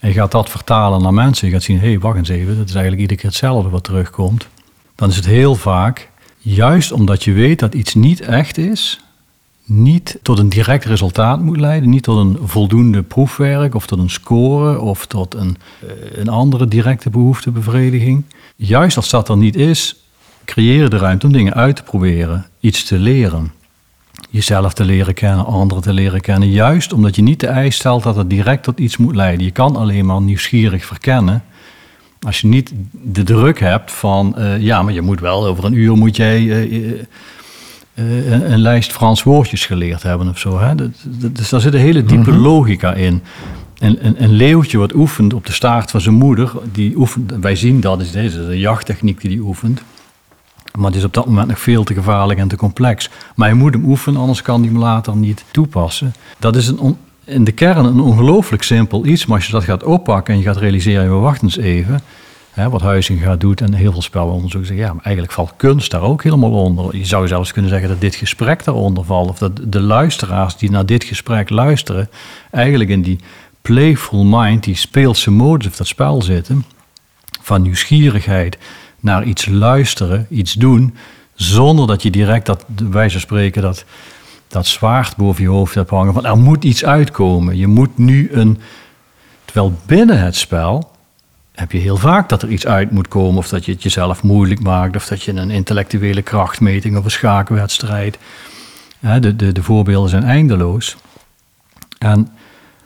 [0.00, 1.46] En je gaat dat vertalen naar mensen.
[1.46, 3.84] Je gaat zien, hé, hey, wacht eens even, dat is eigenlijk iedere keer hetzelfde wat
[3.84, 4.48] terugkomt.
[4.94, 9.03] Dan is het heel vaak, juist omdat je weet dat iets niet echt is,
[9.64, 14.10] niet tot een direct resultaat moet leiden, niet tot een voldoende proefwerk of tot een
[14.10, 18.24] score of tot een, eh, een andere directe behoeftebevrediging.
[18.56, 19.96] Juist als dat er niet is,
[20.44, 23.52] creëer je de ruimte om dingen uit te proberen, iets te leren.
[24.30, 26.50] Jezelf te leren kennen, anderen te leren kennen.
[26.50, 29.44] Juist omdat je niet de eis stelt dat het direct tot iets moet leiden.
[29.44, 31.44] Je kan alleen maar nieuwsgierig verkennen.
[32.20, 35.72] Als je niet de druk hebt van, uh, ja, maar je moet wel over een
[35.72, 37.02] uur moet jij uh,
[37.94, 40.58] eh, een, een lijst Frans woordjes geleerd hebben of zo.
[40.58, 40.74] Hè?
[40.74, 43.22] Dat, dat- dus daar zit een hele diepe logica in.
[43.78, 47.56] En een, een leeuwtje wat oefent op de staart van zijn moeder, die oefent, wij
[47.56, 49.82] zien dat is deze, de jachttechniek die die oefent.
[50.78, 53.10] Maar het is op dat moment nog veel te gevaarlijk en te complex.
[53.34, 56.14] Maar je moet hem oefenen, anders kan hij hem later niet toepassen.
[56.38, 59.26] Dat is een on- in de kern een ongelooflijk simpel iets.
[59.26, 62.00] Maar als je dat gaat oppakken en je gaat realiseren, we wachten eens even.
[62.54, 65.90] Hè, wat Huizing gaat doet en heel veel spelonderzoek zeggen, ja, maar eigenlijk valt kunst
[65.90, 66.96] daar ook helemaal onder.
[66.96, 69.28] Je zou zelfs kunnen zeggen dat dit gesprek daaronder valt.
[69.28, 72.10] Of dat de luisteraars die naar dit gesprek luisteren,
[72.50, 73.18] eigenlijk in die
[73.62, 76.64] playful mind, die speelse modus of dat spel zitten,
[77.42, 78.58] van nieuwsgierigheid
[79.00, 80.94] naar iets luisteren, iets doen,
[81.34, 83.84] zonder dat je direct dat, wijze spreken, dat,
[84.48, 86.12] dat zwaard boven je hoofd hebt hangen.
[86.12, 87.56] Van er moet iets uitkomen.
[87.56, 88.60] Je moet nu een.
[89.44, 90.92] Terwijl binnen het spel
[91.54, 94.22] heb je heel vaak dat er iets uit moet komen, of dat je het jezelf
[94.22, 98.18] moeilijk maakt, of dat je een intellectuele krachtmeting of een schaakwedstrijd.
[99.20, 100.96] De, de, de voorbeelden zijn eindeloos.
[101.98, 102.28] En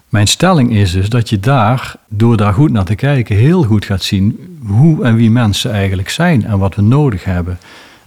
[0.08, 3.84] mijn stelling is dus dat je daar, door daar goed naar te kijken, heel goed
[3.84, 7.58] gaat zien hoe en wie mensen eigenlijk zijn en wat we nodig hebben.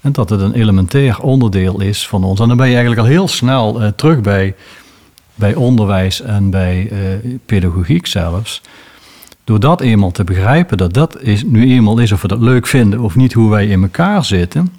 [0.01, 2.39] En dat het een elementair onderdeel is van ons.
[2.39, 4.55] En dan ben je eigenlijk al heel snel eh, terug bij,
[5.35, 8.61] bij onderwijs en bij eh, pedagogiek zelfs.
[9.43, 12.67] Door dat eenmaal te begrijpen, dat dat is, nu eenmaal is of we dat leuk
[12.67, 14.73] vinden of niet, hoe wij in elkaar zitten.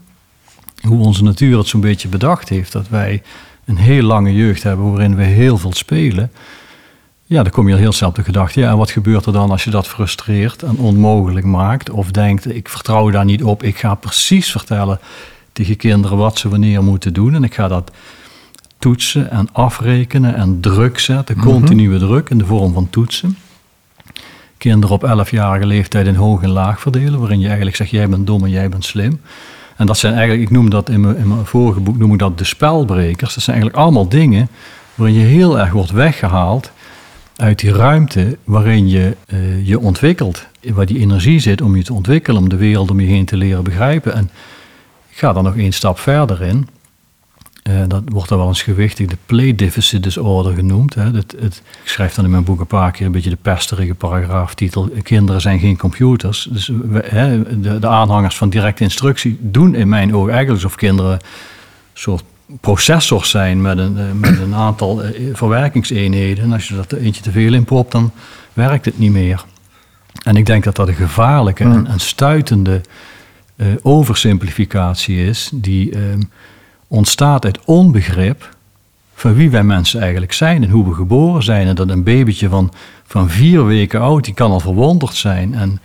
[0.80, 2.72] Hoe onze natuur het zo'n beetje bedacht heeft.
[2.72, 3.22] Dat wij
[3.64, 6.30] een heel lange jeugd hebben waarin we heel veel spelen.
[7.24, 8.60] Ja, dan kom je al heel snel op de gedachte.
[8.60, 11.90] Ja, en wat gebeurt er dan als je dat frustreert en onmogelijk maakt?
[11.90, 13.62] Of denkt, ik vertrouw daar niet op.
[13.62, 14.98] Ik ga precies vertellen
[15.52, 17.34] tegen kinderen wat ze wanneer moeten doen.
[17.34, 17.90] En ik ga dat
[18.78, 21.36] toetsen en afrekenen en druk zetten.
[21.36, 23.36] Continue druk in de vorm van toetsen.
[24.62, 27.20] Kinderen op 11-jarige leeftijd in hoog en laag verdelen.
[27.20, 29.20] Waarin je eigenlijk zegt, jij bent dom en jij bent slim.
[29.76, 32.18] En dat zijn eigenlijk, ik noem dat in mijn, in mijn vorige boek, noem ik
[32.18, 33.34] dat de spelbrekers.
[33.34, 34.48] Dat zijn eigenlijk allemaal dingen
[34.94, 36.70] waarin je heel erg wordt weggehaald
[37.36, 40.46] uit die ruimte waarin je eh, je ontwikkelt.
[40.60, 43.36] Waar die energie zit om je te ontwikkelen, om de wereld om je heen te
[43.36, 44.14] leren begrijpen.
[44.14, 44.30] En
[45.10, 46.68] ik ga dan nog één stap verder in.
[47.62, 50.94] Eh, dat wordt dan wel eens gewichtig de play deficit disorder genoemd.
[50.94, 51.02] Hè.
[51.02, 53.94] Het, het, ik schrijf dan in mijn boek een paar keer een beetje de pesterige
[53.94, 54.90] paragraaftitel.
[55.02, 56.48] Kinderen zijn geen computers.
[56.50, 60.78] Dus we, hè, de, de aanhangers van directe instructie doen in mijn ogen eigenlijk alsof
[60.78, 61.18] kinderen een
[61.92, 62.24] soort
[62.60, 66.44] processors zijn met een, eh, met een aantal eh, verwerkingseenheden.
[66.44, 68.12] En als je dat er eentje te veel in popt, dan
[68.52, 69.44] werkt het niet meer.
[70.24, 72.80] En ik denk dat dat een gevaarlijke en, en stuitende
[73.82, 76.20] oversimplificatie is, die ehm,
[76.92, 78.56] ontstaat uit onbegrip
[79.14, 81.66] van wie wij mensen eigenlijk zijn en hoe we geboren zijn.
[81.66, 82.72] En dat een babytje van,
[83.04, 85.80] van vier weken oud, die kan al verwonderd zijn en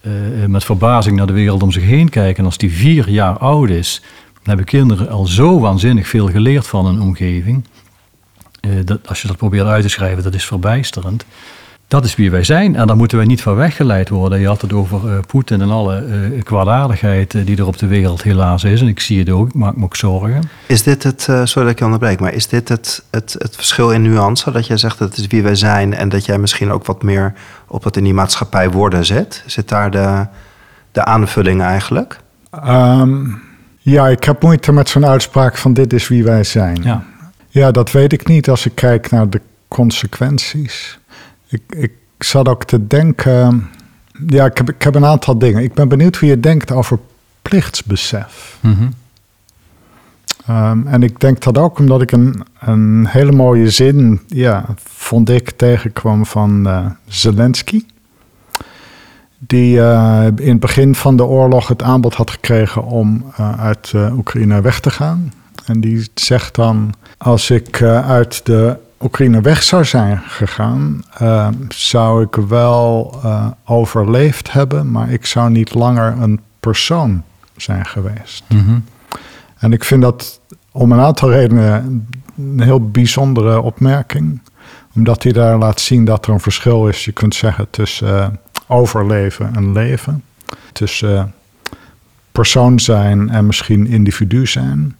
[0.00, 0.12] eh,
[0.46, 2.38] met verbazing naar de wereld om zich heen kijken.
[2.38, 4.00] En als die vier jaar oud is,
[4.32, 7.64] dan hebben kinderen al zo waanzinnig veel geleerd van een omgeving.
[8.60, 11.24] Eh, dat, als je dat probeert uit te schrijven, dat is verbijsterend.
[11.88, 14.40] Dat is wie wij zijn en daar moeten wij niet van weggeleid worden.
[14.40, 17.86] Je had het over eh, Poetin en alle eh, kwaadaardigheid eh, die er op de
[17.86, 18.80] wereld helaas is.
[18.80, 20.42] En ik zie het ook, ik maak me ook zorgen.
[20.66, 23.54] Is dit het, eh, sorry dat ik je onderbreek, maar is dit het, het, het
[23.54, 24.50] verschil in nuance?
[24.50, 27.02] Dat jij zegt dat het is wie wij zijn en dat jij misschien ook wat
[27.02, 27.32] meer
[27.66, 29.42] op het in die maatschappij worden zet?
[29.46, 30.26] Zit daar de,
[30.92, 32.20] de aanvulling eigenlijk?
[32.50, 33.26] Ehm,
[33.78, 36.82] ja, ik heb moeite met zo'n uitspraak van dit is wie wij zijn.
[36.82, 37.04] Ja.
[37.48, 40.98] Ja, dat weet ik niet als ik kijk naar de consequenties.
[41.48, 43.68] Ik, ik zat ook te denken.
[44.26, 45.62] Ja, ik heb, ik heb een aantal dingen.
[45.62, 46.98] Ik ben benieuwd hoe je denkt over
[47.42, 48.58] plichtsbesef.
[48.60, 48.88] Mhm.
[50.46, 55.30] Ehm, en ik denk dat ook omdat ik een, een hele mooie zin, ja, vond
[55.30, 57.84] ik, tegenkwam van eh, Zelensky.
[59.38, 63.92] Die eh, in het begin van de oorlog het aanbod had gekregen om eh, uit
[64.12, 65.32] Oekraïne weg te gaan.
[65.64, 72.22] En die zegt dan, als ik uit de Oekraïne weg zou zijn gegaan, eh, zou
[72.22, 77.22] ik wel eh, overleefd hebben, maar ik zou niet langer een persoon
[77.56, 78.44] zijn geweest.
[78.48, 78.78] Mhm.
[79.58, 80.40] En ik vind dat
[80.72, 82.06] om een aantal redenen
[82.38, 84.40] een heel bijzondere opmerking.
[84.94, 88.28] Omdat hij daar laat zien dat er een verschil is, je kunt zeggen, tussen eh,
[88.66, 90.24] overleven en leven.
[90.72, 91.34] Tussen
[92.32, 94.96] persoon zijn en misschien individu zijn.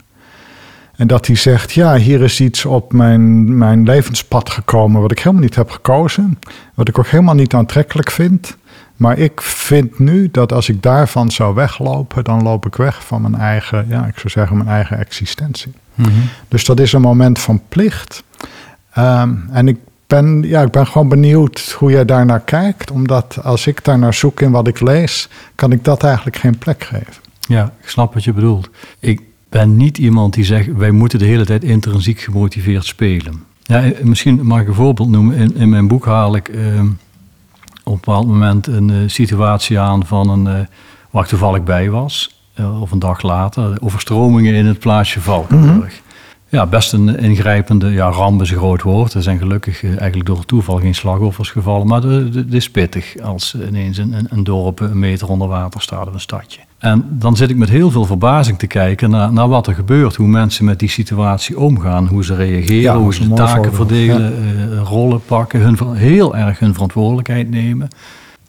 [0.98, 5.18] En dat hij zegt, ja, hier is iets op mijn, mijn levenspad gekomen wat ik
[5.18, 6.38] helemaal niet heb gekozen.
[6.74, 8.56] Wat ik ook helemaal niet aantrekkelijk vind.
[8.96, 13.22] Maar ik vind nu dat als ik daarvan zou weglopen, dan loop ik weg van
[13.22, 15.72] mijn eigen, ja, ik zou zeggen, mijn eigen existentie.
[15.94, 16.10] Mhm.
[16.48, 18.22] Dus dat is een moment van plicht.
[18.92, 22.90] Ehm, en ik ben, ja, ik ben gewoon benieuwd hoe jij daarnaar kijkt.
[22.90, 26.58] Omdat als ik daar naar zoek in wat ik lees, kan ik dat eigenlijk geen
[26.58, 27.14] plek geven.
[27.40, 28.70] Ja, ik snap wat je bedoelt.
[28.98, 33.44] Ik, ben niet iemand die zegt, wij moeten de hele tijd intrinsiek gemotiveerd spelen.
[33.62, 35.36] Ja, eh, misschien mag ik een voorbeeld noemen.
[35.36, 36.80] In, in mijn boek haal ik eh,
[37.88, 40.66] op een bepaald moment een eh, situatie aan van een, eh,
[41.10, 42.36] waar ik toevallig bij was,
[42.80, 46.00] of een dag later, overstromingen in het plaatsje Valkenburg.
[46.48, 49.14] Ja, best een ingrijpende, ja, ramp is een groot woord.
[49.14, 53.98] Er zijn gelukkig eigenlijk door toeval geen slachtoffers gevallen, maar het is pittig als ineens
[53.98, 56.60] een, een, een dorp een meter onder water staat of een stadje.
[56.78, 60.16] En dan zit ik met heel veel verbazing te kijken naar, naar wat er gebeurt,
[60.16, 63.76] hoe mensen met die situatie omgaan, hoe ze reageren, Ja, hoe ze de taken voorbeeld,
[63.76, 64.34] verdelen,
[64.72, 67.88] eh, rollen pakken, hun, heel erg hun verantwoordelijkheid nemen.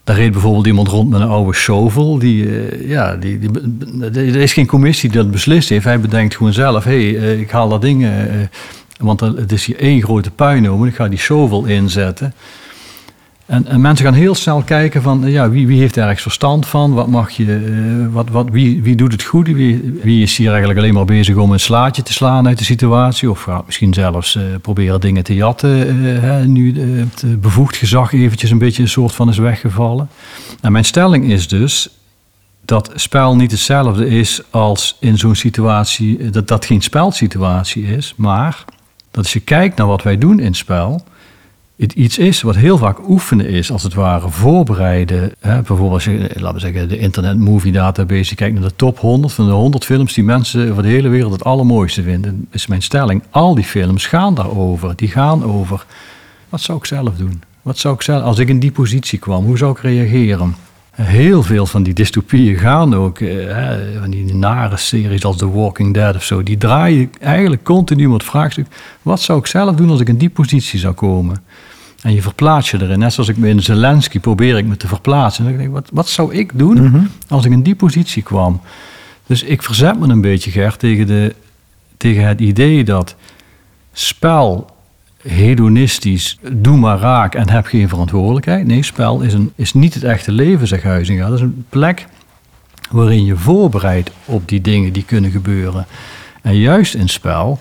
[0.04, 2.20] Daar reed bijvoorbeeld iemand rond met een oude shovel.
[2.20, 3.50] Die, eh, ja, die, die,
[4.12, 5.86] er is geen commissie die dat beslist heeft.
[5.86, 8.08] Hij bedenkt gewoon zelf, hé, hey, eh, ik haal dat ding...
[9.00, 12.34] want het is hier één grote puinhoop en ik ga die shovel inzetten.
[13.50, 16.68] En, en mensen gaan heel snel kijken van, ja, wie, wie heeft er ergens verstand
[16.68, 16.94] van?
[16.94, 19.48] Wat mag je, eh, wat, wat, wie, wie doet het goed?
[19.48, 22.64] Wie, wie is hier eigenlijk alleen maar bezig om een slaatje te slaan uit de
[22.64, 23.30] situatie?
[23.30, 28.14] Of gaat misschien zelfs eh, proberen dingen te jatten, eh, hè, nu het bevoegd gezag
[28.14, 30.10] eventjes een beetje een soort van is weggevallen.
[30.62, 31.90] En mijn stelling is dus
[32.66, 38.64] dat spel niet hetzelfde is als in zo'n situatie, dat dat geen spelsituatie is, maar
[39.12, 41.04] dat als je kijkt naar wat wij doen in spel,
[41.80, 45.32] het iets is wat heel vaak oefenen is, als het ware voorbereiden.
[45.40, 48.76] Hè, bijvoorbeeld als je, laten we zeggen, de Internet Movie Database, je kijkt naar de
[48.76, 52.48] top 100 van de 100 films die mensen over de hele wereld het allermooiste vinden,
[52.52, 53.24] is mijn stelling.
[53.30, 54.96] Al die films gaan daarover.
[54.96, 55.86] Die gaan over,
[56.50, 57.42] wat zou ik zelf doen?
[57.62, 60.56] Wat zou ik zelf, als ik in die positie kwam, hoe zou ik reageren?
[60.92, 65.52] Heel veel van die dystopieën gaan ook, eh, hè, van die nare series als The
[65.52, 68.66] Walking Dead of zo, die draaien eigenlijk continu om het vraagstuk:
[69.02, 71.44] wat zou ik zelf doen als ik in die positie zou komen?
[72.02, 73.00] En je verplaatst je erin.
[73.00, 75.46] Net zoals ik me in Zelensky probeer ik me te verplaatsen.
[75.46, 78.62] En dan denk ik, wat, wat zou ik doen als ik in die positie kwam?
[79.26, 81.36] Dus ik verzet me een beetje, Gert, tegen, de,
[81.98, 83.16] tegen het idee dat
[83.94, 84.70] spel
[85.22, 88.66] hedonistisch, doe maar raak en heb geen verantwoordelijkheid.
[88.66, 91.26] Nee, spel is, een, is niet het echte leven, zegt Huizinga.
[91.26, 92.08] Dat is een plek
[92.92, 95.86] waarin je voorbereidt op die dingen die kunnen gebeuren.
[96.42, 97.60] En juist in spel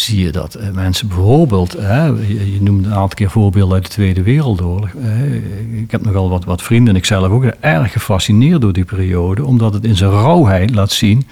[0.00, 3.84] zie je dat eh, mensen bijvoorbeeld, hè, je, je noemde een aantal keer voorbeelden uit
[3.84, 4.88] de Tweede Wereldoorlog.
[5.76, 9.44] ik heb nogal wat, wat vrienden en ik zelf ook erg gefascineerd door die periode,
[9.44, 11.26] omdat het in zijn rauwheid laat zien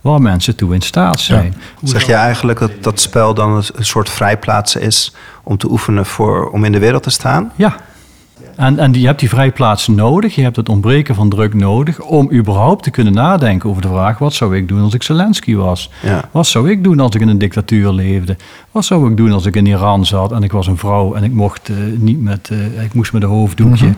[0.00, 1.54] waar mensen toe in staat zijn.
[1.82, 6.06] Zeg je eigenlijk dat dat spel dan een een soort vrijplaatsen is om te oefenen
[6.06, 7.52] voor, om in de wereld te staan?
[7.56, 7.76] Ja.
[8.56, 12.32] En, en je hebt die vrijplaats nodig, je hebt het ontbreken van druk nodig om
[12.32, 15.90] überhaupt te kunnen nadenken over de vraag: wat zou ik doen als ik Zelensky was?
[16.02, 16.28] Ja.
[16.30, 18.36] Wat zou ik doen als ik in een dictatuur leefde?
[18.70, 21.24] Wat zou ik doen als ik in Iran zat en ik was een vrouw en
[21.24, 23.94] ik mocht eh, niet met, eh, ik moest met een hoofddoekje?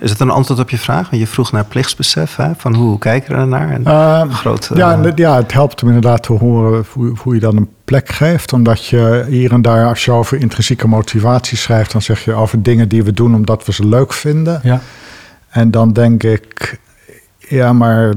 [0.00, 1.10] Is het een antwoord op je vraag?
[1.10, 2.50] Want je vroeg naar plichtsbesef, hè?
[2.56, 3.70] van hoe kijken we er naar?
[3.70, 4.70] En Eh, groot,
[5.16, 8.52] ja, het helpt om inderdaad te horen hoe, hoe je dan een plek geeft.
[8.52, 12.62] Omdat je hier en daar, als je over intrinsieke motivatie schrijft, dan zeg je over
[12.62, 14.60] dingen die we doen omdat we ze leuk vinden.
[14.62, 14.80] Ja.
[15.48, 16.80] En dan denk ik,
[17.38, 18.14] ja, maar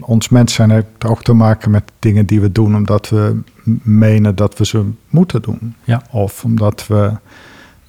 [0.00, 3.40] ons mens zijn heeft ook te maken met dingen die we doen omdat we
[3.82, 5.74] menen dat we ze moeten doen.
[5.84, 6.02] Ja.
[6.10, 7.12] Of omdat we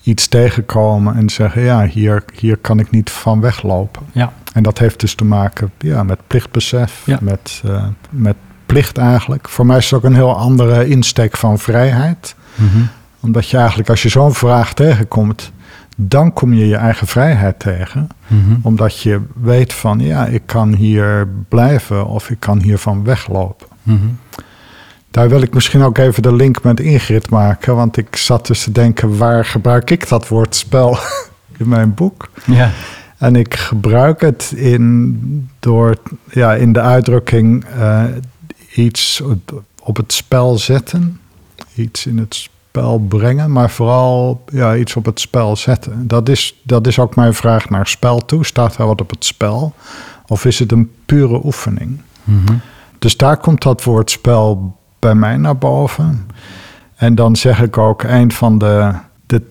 [0.10, 4.02] iets tegenkomen en zeggen, ja, hier, hier kan ik niet van weglopen.
[4.12, 4.32] Ja.
[4.54, 7.18] En dat heeft dus te maken ja, met plichtbesef, Ja.
[7.22, 9.50] met, eh, met plicht eigenlijk.
[9.50, 12.36] Voor mij is het ook een heel andere insteek van vrijheid.
[12.56, 12.78] Mhm.
[13.20, 15.52] Omdat je eigenlijk, als je zo'n vraag tegenkomt,
[15.96, 18.08] dan kom je je eigen vrijheid tegen.
[18.28, 18.56] Mhm.
[18.62, 23.68] Omdat je weet van, ja, ik kan hier blijven of ik kan hiervan weglopen.
[23.84, 23.98] Mhm.
[25.12, 27.76] Daar wil ik misschien ook even de link met Ingrid maken.
[27.76, 30.98] Want ik zat dus te denken, waar gebruik ik dat woord spel
[31.60, 32.30] in mijn boek?
[32.46, 32.72] Ja.
[33.18, 35.96] En ik gebruik het in, door,
[36.32, 38.04] ja, in de uitdrukking eh,
[38.76, 41.20] iets op, op het spel zetten.
[41.76, 46.08] Iets in het spel brengen, maar vooral ja, iets op het spel zetten.
[46.08, 48.46] Dat is, dat is ook mijn vraag naar spel toe.
[48.46, 49.74] Staat er wat op het spel?
[50.28, 52.02] Of is het een pure oefening?
[52.24, 52.54] Mhm.
[53.00, 56.28] Dus daar komt dat woord spel bij mij naar boven.
[56.96, 58.94] En dan zeg ik ook, een van de,
[59.26, 59.42] de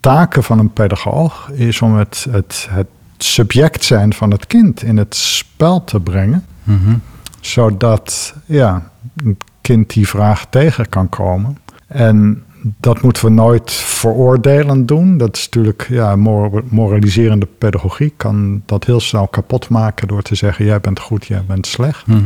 [0.00, 2.86] taken van een pedagoog is om het, het, het
[3.18, 6.44] subject zijn van het kind in het spel te brengen.
[6.62, 6.94] Mhm.
[7.40, 11.58] Zodat ja, een kind die vraag tegen kan komen.
[11.86, 15.18] En dat moeten we nooit veroordelend doen.
[15.18, 18.12] Dat is natuurlijk ja, mor- moraliserende pedagogie.
[18.16, 22.06] Kan dat heel snel kapot maken door te zeggen: jij bent goed, jij bent slecht.
[22.06, 22.20] Mhm.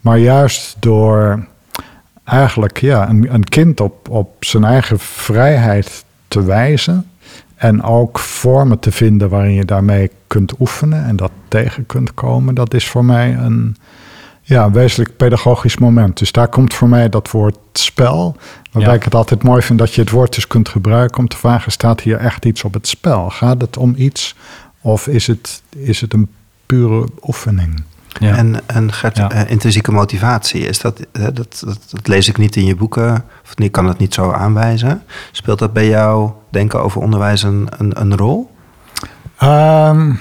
[0.00, 1.46] Maar juist door
[2.30, 7.04] eigenlijk ja, een, een kind op, op zijn eigen vrijheid te wijzen.
[7.54, 12.54] En ook vormen te vinden waarin je daarmee kunt oefenen en dat tegen kunt komen.
[12.54, 13.76] Dat is voor mij een,
[14.42, 16.18] Ja, een wezenlijk pedagogisch moment.
[16.18, 18.36] Dus daar komt voor mij dat woord spel.
[18.72, 18.98] Waarbij Ja.
[18.98, 21.72] ik het altijd mooi vind dat je het woord dus kunt gebruiken om te vragen:
[21.72, 23.30] staat hier echt iets op het spel?
[23.30, 24.36] Gaat het om iets
[24.80, 26.28] of is het, is het een
[26.66, 27.82] pure oefening?
[28.18, 28.36] Ja.
[28.36, 29.30] En, en Gert, Ja.
[29.30, 31.34] eh, intrinsieke motivatie, is dat, eh, dat,
[31.64, 35.02] dat, dat lees ik niet in je boeken, of ik kan het niet zo aanwijzen.
[35.32, 38.50] Speelt dat bij jou denken over onderwijs een, een, een rol?
[39.38, 40.12] Ehm,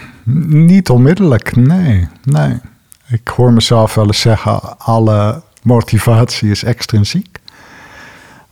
[0.67, 2.59] niet onmiddellijk, nee, nee.
[3.07, 7.37] Ik hoor mezelf wel eens zeggen: alle motivatie is extrinsiek.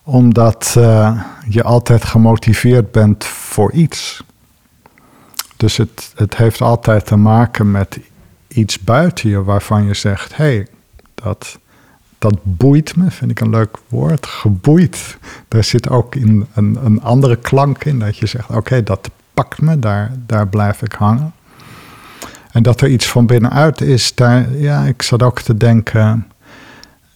[0.04, 4.24] Omdat eh, je altijd gemotiveerd bent voor iets.
[5.58, 8.00] Dus het, het heeft altijd te maken met
[8.48, 10.68] iets buiten je waarvan je zegt: hé, hey,
[11.14, 11.60] dat,
[12.18, 14.26] dat boeit me, vind ik een leuk woord.
[14.26, 15.18] Geboeid.
[15.48, 18.00] Daar zit ook in een, een andere klank in.
[18.00, 21.34] Dat je zegt: oké, dat pakt me, daar, daar blijf ik hangen.
[22.52, 26.28] En dat er iets van binnenuit is, daar, ja, ik zat ook te denken.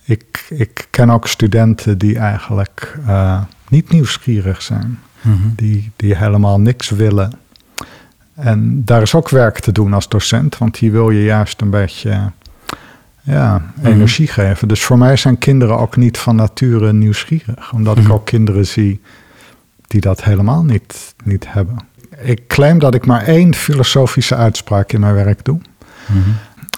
[0.05, 5.47] Ik, ik ken ook studenten die eigenlijk eh, niet nieuwsgierig zijn, Mhm.
[5.55, 7.31] die, die helemaal niks willen.
[8.41, 11.69] En daar is ook werk te doen als docent, want die wil je juist een
[11.69, 12.31] beetje
[13.23, 14.67] ja, energie geven.
[14.67, 18.11] Dus voor mij zijn kinderen ook niet van nature nieuwsgierig, omdat ik Mhm.
[18.11, 19.01] ook kinderen zie
[19.87, 21.75] die dat helemaal niet, niet hebben.
[22.21, 25.59] Ik claim dat ik maar één filosofische uitspraak in mijn werk doe.
[26.05, 26.29] Mhm.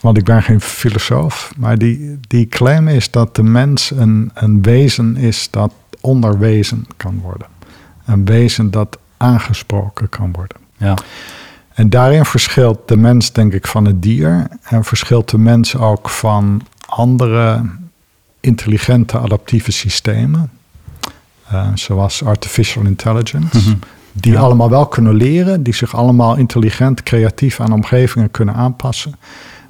[0.01, 1.51] Want ik ben geen filosoof.
[1.57, 7.19] Maar die, die claim is dat de mens een, een wezen is dat onderwezen kan
[7.21, 7.47] worden.
[8.05, 10.57] Een wezen dat aangesproken kan worden.
[10.77, 10.97] Ja.
[11.73, 14.47] En daarin verschilt de mens, denk ik, van het dier.
[14.63, 17.61] En verschilt de mens ook van andere
[18.39, 20.49] intelligente adaptieve systemen.
[21.49, 23.57] eh, zoals artificial intelligence.
[23.69, 23.75] Mhm.
[24.11, 24.39] Die Ja.
[24.39, 29.15] allemaal wel kunnen leren, die zich allemaal intelligent, creatief aan omgevingen kunnen aanpassen.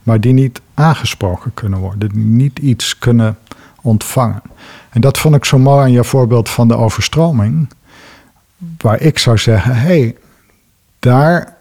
[0.04, 3.38] Maar die niet aangesproken kunnen worden, die niet iets kunnen
[3.82, 4.41] ontvangen.
[4.89, 7.70] En dat vond ik zo mooi aan je voorbeeld van de overstroming.
[8.78, 10.16] Waar ik zou zeggen, hé, hey,
[10.99, 11.56] daar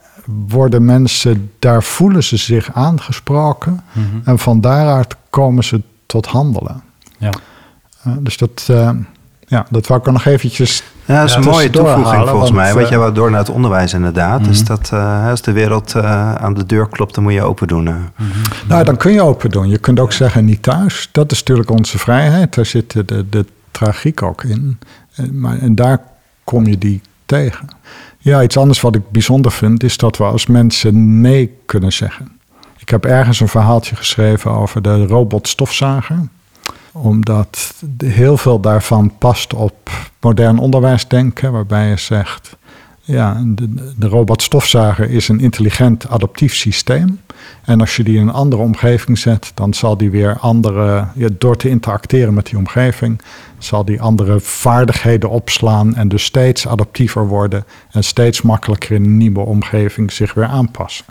[0.49, 3.83] worden mensen, daar voelen ze zich aangesproken.
[3.93, 4.07] Mhm.
[4.25, 6.83] En van daaruit komen ze tot handelen.
[7.19, 7.31] Ja.
[8.03, 8.91] Eh, dus dat, eh,
[9.47, 12.29] ja, dat wou ik er nog eventjes Ja, dat is Ja, een mooie toevoeging halen,
[12.29, 12.73] volgens want, mij.
[12.73, 14.41] Want eh, jij wou door naar het onderwijs inderdaad.
[14.41, 14.49] Mhm.
[14.49, 17.67] Dus dat eh, als de wereld eh, aan de deur klopt, dan moet je open
[17.69, 17.87] doen.
[17.89, 17.95] eh.
[18.69, 19.69] Nou, dan kun je open doen.
[19.69, 21.09] Je kunt ook zeggen niet thuis.
[21.13, 22.55] Dat is natuurlijk onze vrijheid.
[22.55, 24.79] Daar zit de, de, de tragiek ook in.
[25.15, 26.01] En, maar, en daar
[26.45, 27.69] kom je die tegen.
[28.25, 32.41] Ja, iets anders wat ik bijzonder vind, is dat we als mensen nee kunnen zeggen.
[32.79, 36.29] Ik heb ergens een verhaaltje geschreven over de robotstofzager
[36.93, 42.57] omdat heel veel daarvan past op modern onderwijsdenken, waarbij je zegt,
[43.05, 47.21] ja, de, de robotstofzager is een intelligent adaptief systeem.
[47.65, 51.07] En als je die in een andere omgeving zet, dan zal die weer andere,
[51.39, 53.21] door te interacteren met die omgeving,
[53.59, 59.17] zal die andere vaardigheden opslaan en dus steeds adaptiever worden en steeds makkelijker in een
[59.17, 61.05] nieuwe omgeving zich weer aanpassen.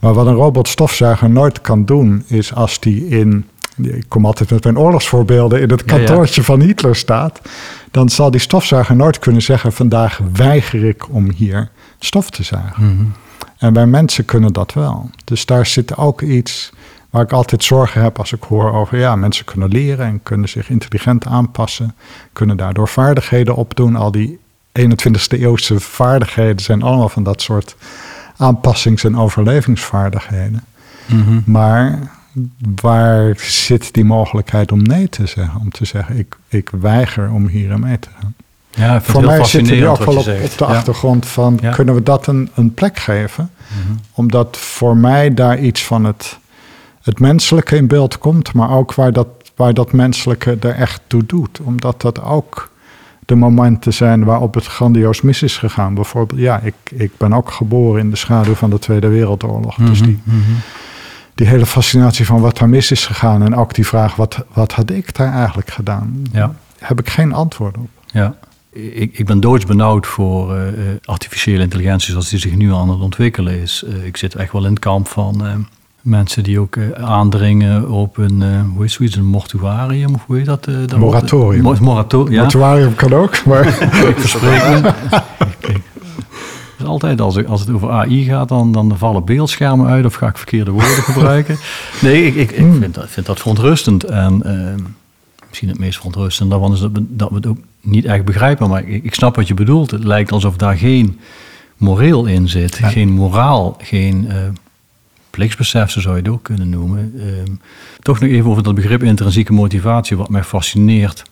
[0.00, 3.48] Maar wat een robotstofzuiger nooit kan doen, is als die in.
[3.82, 6.04] Ik kom altijd met mijn oorlogsvoorbeelden in het Ja, ja.
[6.04, 7.40] kantoortje van Hitler staat.
[7.90, 12.84] Dan zal die stofzuiger nooit kunnen zeggen: Vandaag weiger ik om hier stof te zuigen.
[12.84, 13.04] Mhm.
[13.58, 15.10] En wij mensen kunnen dat wel.
[15.24, 16.72] Dus daar zit ook iets
[17.10, 20.48] waar ik altijd zorgen heb als ik hoor over, ja, mensen kunnen leren en kunnen
[20.48, 21.94] zich intelligent aanpassen,
[22.32, 23.96] kunnen daardoor vaardigheden opdoen.
[23.96, 24.38] Al die
[24.72, 27.76] 21ste eeuwse vaardigheden zijn allemaal van dat soort
[28.36, 30.64] aanpassings- en overlevingsvaardigheden.
[31.06, 31.40] Mhm.
[31.44, 31.98] Maar
[32.80, 35.60] waar zit die mogelijkheid om nee te zeggen?
[35.60, 38.34] Om te zeggen, ik, ik weiger om hier aan mee te gaan.
[38.70, 40.64] Ja, Voor mij zit nu fascinerend ook wel op, de Ja.
[40.66, 41.70] achtergrond van, Ja.
[41.72, 43.50] kunnen we dat een, een plek geven?
[43.68, 43.96] Mhm.
[44.12, 46.38] Omdat voor mij daar iets van het,
[47.02, 51.26] het menselijke in beeld komt, maar ook waar dat, waar dat menselijke er echt toe
[51.26, 51.60] doet.
[51.60, 52.70] Omdat dat ook
[53.26, 55.94] de momenten zijn waarop het grandioos mis is gegaan.
[55.94, 59.74] Bijvoorbeeld, ja, ik, ik ben ook geboren in de schaduw van de Tweede Wereldoorlog.
[59.76, 60.36] Dus die, Mhm.
[60.36, 60.50] Mhm.
[61.38, 64.72] Die hele fascinatie van wat daar mis is gegaan en ook die vraag, wat, wat
[64.72, 66.22] had ik daar eigenlijk gedaan?
[66.32, 66.54] Ja.
[66.78, 67.88] Heb ik geen antwoord op.
[68.06, 68.34] Ja.
[68.72, 70.74] Ik, ik ben doodsbenauwd voor eh, eh,
[71.04, 73.84] artificiële intelligentie zoals die zich nu aan het ontwikkelen is.
[73.86, 75.66] Eh, ik zit echt wel in het kamp van
[76.00, 78.42] mensen die ook aandringen op een,
[78.74, 80.64] hoe is zoiets, een mortuarium of hoe heet dat?
[80.64, 81.62] dat Moratorium.
[81.62, 82.40] Mo- moratorium, ja.
[82.40, 83.66] Mortuarium kan ook, maar
[84.08, 84.92] ik verspreek me.
[86.88, 90.28] Altijd als, ik, als het over AI gaat, dan, dan vallen beeldschermen uit of ga
[90.28, 91.58] ik verkeerde woorden gebruiken.
[92.00, 94.04] Nee, ik, ik, ik vind, dat, vind dat verontrustend.
[94.04, 94.84] En eh,
[95.48, 98.68] misschien het meest verontrustend daarvan is dat we, dat we het ook niet echt begrijpen.
[98.68, 99.90] Maar ik, ik snap wat je bedoelt.
[99.90, 101.18] Het lijkt alsof daar geen
[101.76, 102.76] moreel in zit.
[102.76, 102.88] Ja.
[102.88, 104.28] Geen moraal, geen
[105.30, 107.12] plichtsbesef, zo zou je het ook kunnen noemen.
[107.18, 107.54] Ehm,
[108.00, 111.22] toch nog even over dat begrip intrinsieke motivatie, wat mij fascineert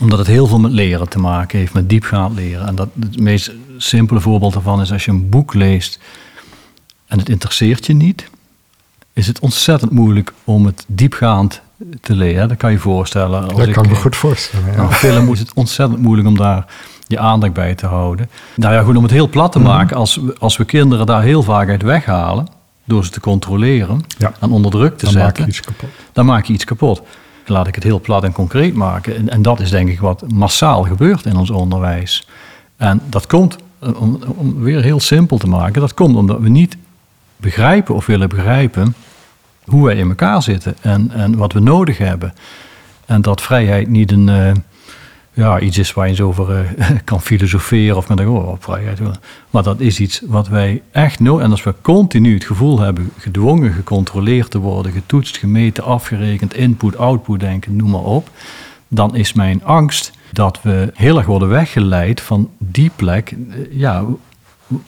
[0.00, 2.66] omdat het heel veel met leren te maken heeft, met diepgaand leren.
[2.66, 5.98] En dat, het meest simpele voorbeeld daarvan is als je een boek leest
[7.06, 8.30] en het interesseert je niet,
[9.12, 11.60] is het ontzettend moeilijk om het diepgaand
[12.00, 12.48] te leren.
[12.48, 13.42] Dat kan je voorstellen.
[13.42, 14.66] Als dat ik, kan ik me goed voorstellen.
[14.66, 14.76] Ja.
[14.76, 16.66] Nou, film is het ontzettend moeilijk om daar
[17.06, 18.30] je aandacht bij te houden.
[18.56, 19.68] Nou ja, goed, om het heel plat te mhm.
[19.68, 22.46] maken, als, als we kinderen daar heel vaak uit weghalen,
[22.84, 24.04] door ze te controleren
[24.40, 25.88] en onder druk te dan zetten, maak je iets kapot.
[26.12, 27.02] dan maak je iets kapot.
[27.46, 29.16] Laat ik het heel plat en concreet maken.
[29.16, 32.28] En, en dat is denk ik wat massaal gebeurt in ons onderwijs.
[32.76, 36.76] En dat komt, om, om weer heel simpel te maken, dat komt omdat we niet
[37.36, 38.94] begrijpen of willen begrijpen
[39.64, 42.34] hoe wij in elkaar zitten en, en wat we nodig hebben.
[43.06, 44.52] En dat vrijheid niet een, uh,
[45.36, 49.00] ja, iets is waar je eens over uh, kan filosoferen of met een oh, vrijheid.
[49.50, 53.10] Maar dat is iets wat wij echt nodig En als we continu het gevoel hebben
[53.18, 58.30] gedwongen, gecontroleerd te worden, getoetst, gemeten, afgerekend, input, output denken, noem maar op.
[58.88, 63.30] Dan is mijn angst dat we heel erg worden weggeleid van die plek.
[63.30, 64.04] Eh, ja,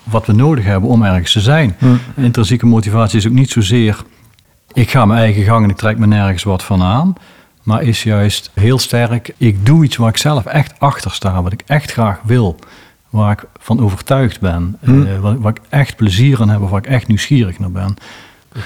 [0.02, 1.76] wat we nodig hebben om ergens te zijn.
[1.78, 2.00] Hmm.
[2.16, 4.04] Intrinsieke motivatie is ook niet zozeer
[4.72, 7.14] ik ga mijn eigen gang en ik trek me nergens wat van aan.
[7.68, 11.52] Maar is juist heel sterk, ik doe iets waar ik zelf echt achter sta, wat
[11.52, 12.58] ik echt graag wil.
[13.10, 14.76] Waar ik van overtuigd ben.
[14.80, 15.02] Hmm.
[15.02, 17.96] Uh, waar, ik echt plezier aan heb of waar ik echt nieuwsgierig naar ben.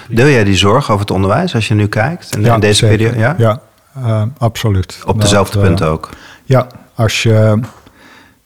[0.09, 2.37] Deel jij die zorg over het onderwijs als je nu kijkt?
[2.37, 3.19] In, ja, in deze periode?
[3.19, 3.61] Ja, ja
[3.99, 5.03] uh, absoluut.
[5.07, 6.09] Op dezelfde uh, punten ook?
[6.45, 7.61] Ja, als je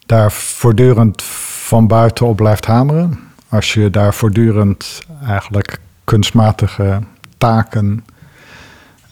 [0.06, 1.22] daar voortdurend
[1.66, 3.18] van buiten op blijft hameren.
[3.48, 7.00] Als je daar voortdurend eigenlijk kunstmatige
[7.38, 8.04] taken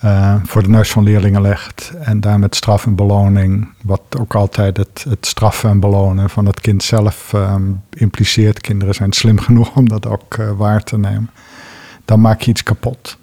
[0.05, 1.92] uh, voor de neus van leerlingen legt.
[2.00, 6.46] En daar met straf en beloning, wat ook altijd het, het straffen en belonen van
[6.46, 8.61] het kind zelf um, impliceert.
[8.61, 11.30] Kinderen zijn slim genoeg om dat ook uh, waar te nemen.
[12.05, 13.16] Dan maak je iets kapot.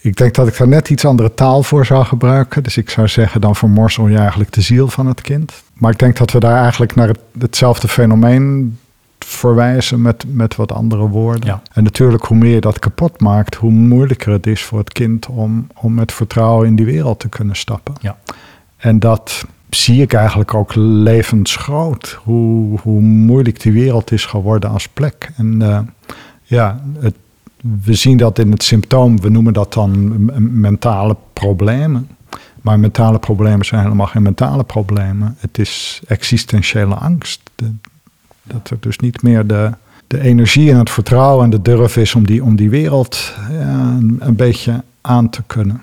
[0.00, 2.62] Ik denk dat ik daar net iets andere taal voor zou gebruiken.
[2.62, 5.62] Dus ik zou zeggen, dan vermorsel je eigenlijk de ziel van het kind.
[5.74, 8.78] Maar ik denk dat we daar eigenlijk naar het, hetzelfde fenomeen
[9.28, 11.60] verwijzen met, met wat andere woorden.
[11.72, 15.26] En natuurlijk, hoe meer je dat kapot maakt, hoe moeilijker het is voor het kind
[15.26, 17.94] om, om met vertrouwen in die wereld te kunnen stappen.
[18.00, 18.16] Ja.
[18.76, 22.18] En dat zie ik eigenlijk ook levensgroot.
[22.24, 25.30] Hoe, hoe moeilijk die wereld is geworden als plek.
[25.36, 25.78] En uh,
[26.42, 27.14] ja, het,
[27.82, 30.24] we zien dat in het symptoom, we noemen dat dan
[30.60, 32.08] mentale problemen.
[32.60, 35.36] Maar mentale problemen zijn helemaal geen mentale problemen.
[35.38, 37.40] Het is existentiële angst.
[37.54, 37.72] De,
[38.52, 39.70] dat er dus niet meer de,
[40.06, 43.34] de energie en het vertrouwen en de durf is om die, om die wereld
[44.18, 45.82] een beetje aan te kunnen.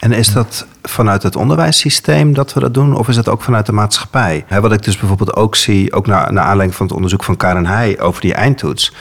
[0.00, 3.66] En is dat vanuit het onderwijssysteem dat we dat doen, of is dat ook vanuit
[3.66, 4.44] de maatschappij?
[4.48, 7.66] wat ik dus bijvoorbeeld ook zie, ook naar, naar aanleiding van het onderzoek van Karen
[7.66, 8.94] Heij over die eindtoets,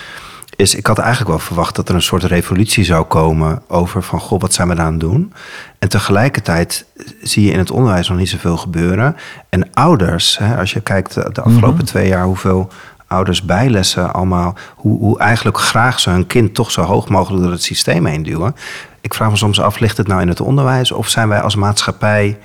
[0.57, 4.19] is ik had eigenlijk wel verwacht dat er een soort revolutie zou komen over van
[4.19, 5.33] goh, wat zijn we aan het doen?
[5.79, 6.85] En tegelijkertijd
[7.21, 9.15] zie je in het onderwijs nog niet zoveel gebeuren.
[9.49, 11.85] En ouders, hè, als je kijkt de afgelopen mhm.
[11.85, 12.69] twee jaar hoeveel
[13.07, 17.51] ouders bijlessen allemaal, hoe, hoe eigenlijk graag ze hun kind toch zo hoog mogelijk door
[17.51, 18.55] het systeem heen duwen.
[19.01, 21.55] Ik vraag me soms af, ligt het nou in het onderwijs of zijn wij als
[21.55, 22.37] maatschappij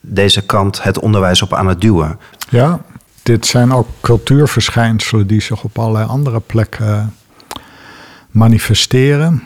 [0.00, 2.18] deze kant het onderwijs op aan het duwen?
[2.48, 2.80] Ja,
[3.22, 7.14] dit zijn ook cultuurverschijnselen die zich op allerlei andere plekken
[8.30, 9.42] manifesteren.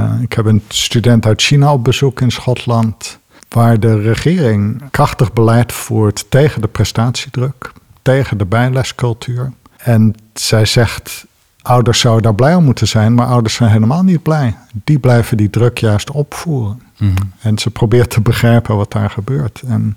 [0.00, 3.18] Uh, ik heb een student uit China op bezoek in Schotland,
[3.48, 7.72] waar de regering krachtig beleid voert tegen de prestatiedruk,
[8.02, 9.52] tegen de bijlescultuur.
[9.76, 11.26] En zij zegt,
[11.62, 14.56] ouders zouden daar blij om moeten zijn, maar ouders zijn helemaal niet blij.
[14.84, 16.82] Die blijven die druk juist opvoeren.
[16.98, 19.62] Mm En ze probeert te begrijpen wat daar gebeurt.
[19.66, 19.96] En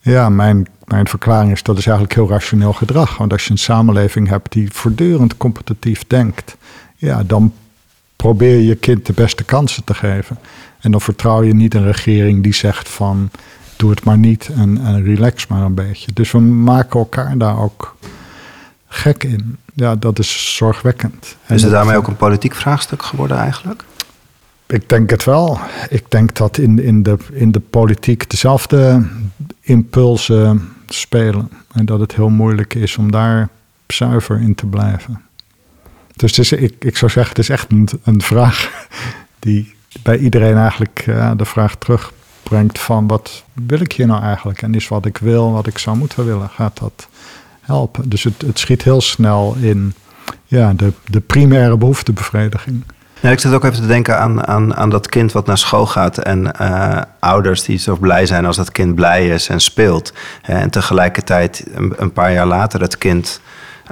[0.00, 3.16] ja, mijn, mijn verklaring is dat is eigenlijk heel rationeel gedrag.
[3.16, 6.56] Want als je een samenleving hebt die voortdurend competitief denkt,
[7.02, 7.52] ja, dan
[8.16, 10.38] probeer je je kind de beste kansen te geven.
[10.80, 13.30] En dan vertrouw je niet een regering die zegt van
[13.76, 16.12] doe het maar niet en, en relax maar een beetje.
[16.12, 17.96] Dus we maken elkaar daar ook
[18.86, 19.56] gek in.
[19.74, 21.36] Ja, dat is zorgwekkend.
[21.48, 23.84] is het daarmee ook een politiek vraagstuk geworden eigenlijk?
[24.66, 25.58] Ik denk het wel.
[25.88, 29.06] Ik denk dat in, in, de, in de politiek dezelfde
[29.60, 31.50] impulsen spelen.
[31.72, 33.48] En dat het heel moeilijk is om daar
[33.86, 35.20] zuiver in te blijven.
[36.16, 38.86] Dus ik, ik zou zeggen, het is echt een, een vraag
[39.38, 44.62] die bij iedereen eigenlijk uh, de vraag terugbrengt van wat wil ik hier nou eigenlijk?
[44.62, 47.08] En is wat ik wil, wat ik zou moeten willen, gaat dat
[47.60, 48.08] helpen?
[48.08, 49.94] Dus het, het schiet heel snel in
[50.46, 52.84] ja, de, de primaire behoeftebevrediging.
[53.20, 55.86] Ja, ik zit ook even te denken aan, aan, aan dat kind wat naar school
[55.86, 60.12] gaat en uh, ouders die zo blij zijn als dat kind blij is en speelt.
[60.42, 63.40] En tegelijkertijd een, een paar jaar later het kind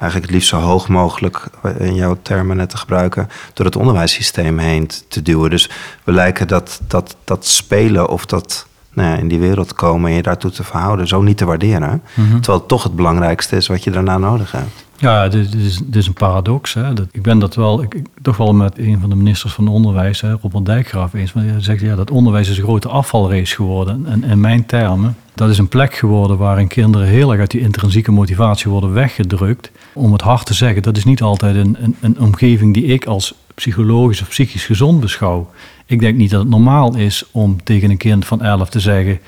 [0.00, 3.76] eigenlijk het liefst zo hoog mogelijk, eh, in jouw termen net te gebruiken, door het
[3.76, 5.50] onderwijssysteem heen te duwen.
[5.50, 5.70] Dus
[6.04, 10.16] we lijken dat, dat, dat spelen of dat nou ja, in die wereld komen en
[10.16, 12.02] je daartoe te verhouden, zo niet te waarderen.
[12.14, 12.28] Mhm.
[12.30, 14.84] Terwijl het toch het belangrijkste is wat je daarna nodig hebt.
[15.00, 16.74] Ja, dit, is, dit is een paradox.
[16.74, 16.92] Hè.
[16.94, 17.84] Dat, ik ben dat wel,
[18.22, 21.32] toch wel met een van de ministers van Onderwijs, hè, Robert Dijkgraaf, eens.
[21.32, 24.06] Maar hij zegt, ja, dat onderwijs is een grote afvalrace geworden.
[24.06, 27.60] En in mijn termen, dat is een plek geworden waarin kinderen heel erg uit die
[27.60, 29.70] intrinsieke motivatie worden weggedrukt.
[29.92, 33.06] Om het hard te zeggen, dat is niet altijd een, een, een omgeving die ik
[33.06, 35.50] als psychologisch of psychisch gezond beschouw.
[35.86, 39.18] Ik denk niet dat het normaal is om tegen een kind van 11 te zeggen...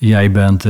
[0.00, 0.64] Jij bent,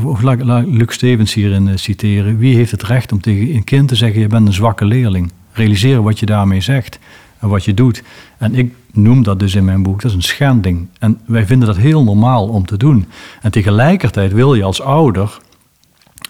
[0.00, 2.38] hoe- laat laat ik Luc Stevens hierin eh, citeren.
[2.38, 5.32] Wie heeft het recht om tegen een kind te zeggen: Je bent een zwakke leerling?
[5.52, 6.98] Realiseren wat je daarmee zegt
[7.38, 8.02] en wat je doet.
[8.38, 10.88] En ik noem dat dus in mijn boek: dat is een schending.
[10.98, 13.06] En wij vinden dat heel normaal om te doen.
[13.42, 15.38] En tegelijkertijd wil je als ouder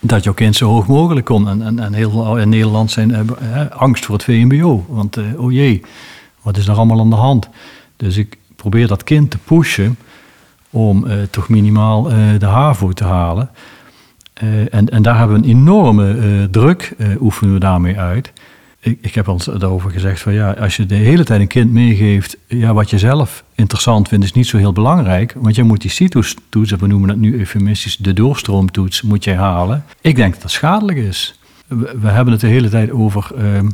[0.00, 1.46] dat jouw kind zo hoog mogelijk komt.
[1.48, 3.30] En, en, en heel veel in Nederland zijn
[3.70, 4.84] angst voor het VMBO.
[4.88, 5.80] Want eh, oh jee,
[6.42, 7.48] wat is er allemaal aan de hand?
[7.96, 9.96] Dus ik probeer dat kind te pushen
[10.72, 13.50] om eh, toch minimaal eh, de HAVO te halen.
[14.32, 18.32] Eh, en, en daar hebben we een enorme druk, oefenen we daarmee uit.
[18.80, 21.72] Ik, ik heb eens daarover gezegd van ja, als je de hele tijd een kind
[21.72, 25.34] meegeeft, ja, wat je zelf interessant vindt, is niet zo heel belangrijk.
[25.36, 29.84] Want je moet die CITOS-toets, we noemen dat nu eufemistisch de doorstroomtoets, moet je halen.
[30.00, 31.38] Ik denk dat dat schadelijk is.
[31.66, 33.68] We, we hebben het de hele tijd over ehm,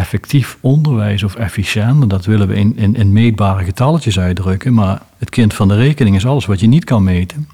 [0.00, 2.10] effectief onderwijs of efficiënt.
[2.10, 4.74] Dat willen we in, in, in meetbare getalletjes uitdrukken.
[4.74, 7.48] Maar het kind van de rekening is alles wat je niet kan meten.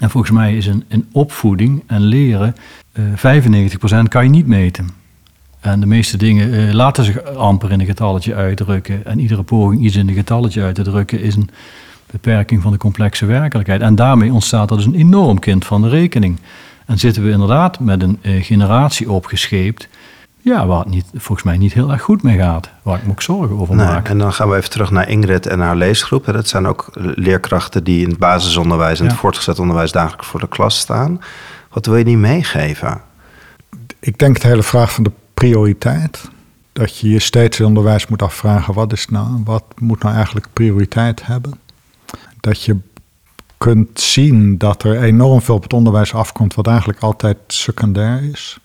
[0.00, 2.54] En volgens mij is een, een opvoeding en leren,
[2.92, 3.04] eh
[4.04, 4.88] 95% kan je niet meten.
[5.60, 9.06] En de meeste dingen eh, laten zich amper in een getalletje uitdrukken.
[9.06, 11.50] En iedere poging iets in een getalletje uit te drukken is een
[12.10, 13.80] beperking van de complexe werkelijkheid.
[13.80, 16.38] En daarmee ontstaat er dus een enorm kind van de rekening.
[16.86, 19.88] En zitten we inderdaad met een eh, generatie opgescheept.
[20.48, 22.70] Ja, waar het niet, volgens mij niet heel erg goed mee gaat.
[22.82, 24.08] Waar ik me ook zorgen over Nee, maak.
[24.08, 26.26] en dan gaan we even terug naar Ingrid en haar leesgroep.
[26.26, 26.32] hè.
[26.32, 30.48] Dat zijn ook leerkrachten die in het basisonderwijs en het voortgezet onderwijs dagelijks voor de
[30.48, 31.20] klas staan.
[31.70, 33.00] Wat wil je die meegeven?
[34.00, 36.28] Ik denk de hele vraag van de prioriteit.
[36.72, 40.46] Dat je je steeds in onderwijs moet afvragen: wat, is nou, wat moet nou eigenlijk
[40.52, 41.58] prioriteit hebben?
[42.40, 42.76] Dat je
[43.58, 48.58] kunt zien dat er enorm veel op het onderwijs afkomt, wat eigenlijk altijd secundair is.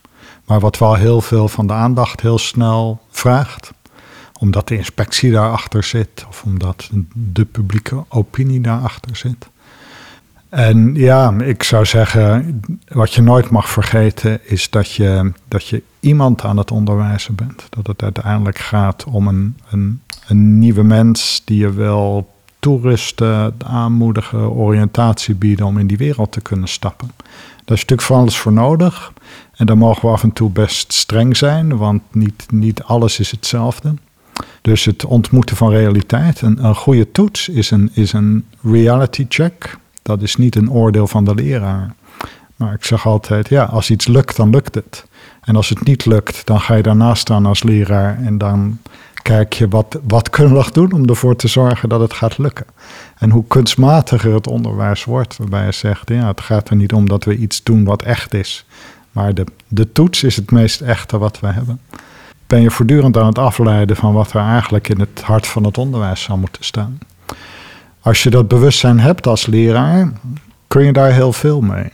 [0.46, 3.72] Maar wat wel heel veel van de aandacht heel snel vraagt.
[4.39, 9.48] Omdat de inspectie daarachter zit, of omdat de publieke opinie daarachter zit.
[10.50, 15.84] En ja, ik zou zeggen, wat je nooit mag vergeten is dat je, dat je
[16.00, 17.66] iemand aan het onderwijzen bent.
[17.70, 24.52] Dat het uiteindelijk gaat om een, een, een nieuwe mens die je wil toerusten, aanmoedigen,
[24.52, 27.12] oriëntatie bieden om in die wereld te kunnen stappen.
[27.66, 29.14] Daar is natuurlijk van alles voor nodig.
[29.55, 33.32] En daar mogen we af en toe best streng zijn, want niet, niet alles is
[33.32, 33.93] hetzelfde.
[34.61, 36.41] Dus het ontmoeten van realiteit.
[36.41, 39.78] Een, een goede toets is een, is een reality check.
[40.01, 41.93] Dat is niet een oordeel van de leraar.
[42.55, 45.05] Maar ik zeg altijd, ja, als iets lukt, dan lukt het.
[45.41, 48.18] En als het niet lukt, dan ga je daarnaast staan als leraar.
[48.18, 48.80] En dan
[49.24, 52.38] kijk je, wat, wat kunnen we nog doen om ervoor te zorgen dat het gaat
[52.38, 52.66] lukken?
[53.18, 57.10] En hoe kunstmatiger het onderwijs wordt, waarbij je zegt, ja, het gaat er niet om
[57.10, 58.66] dat we iets doen wat echt is.
[59.12, 61.80] Maar de, de toets is het meest echte wat we hebben.
[62.48, 65.78] Ben je voortdurend aan het afleiden van wat er eigenlijk in het hart van het
[65.78, 66.98] onderwijs zou moeten staan.
[68.02, 70.12] Als je dat bewustzijn hebt als leraar,
[70.68, 71.92] kun je daar heel veel mee.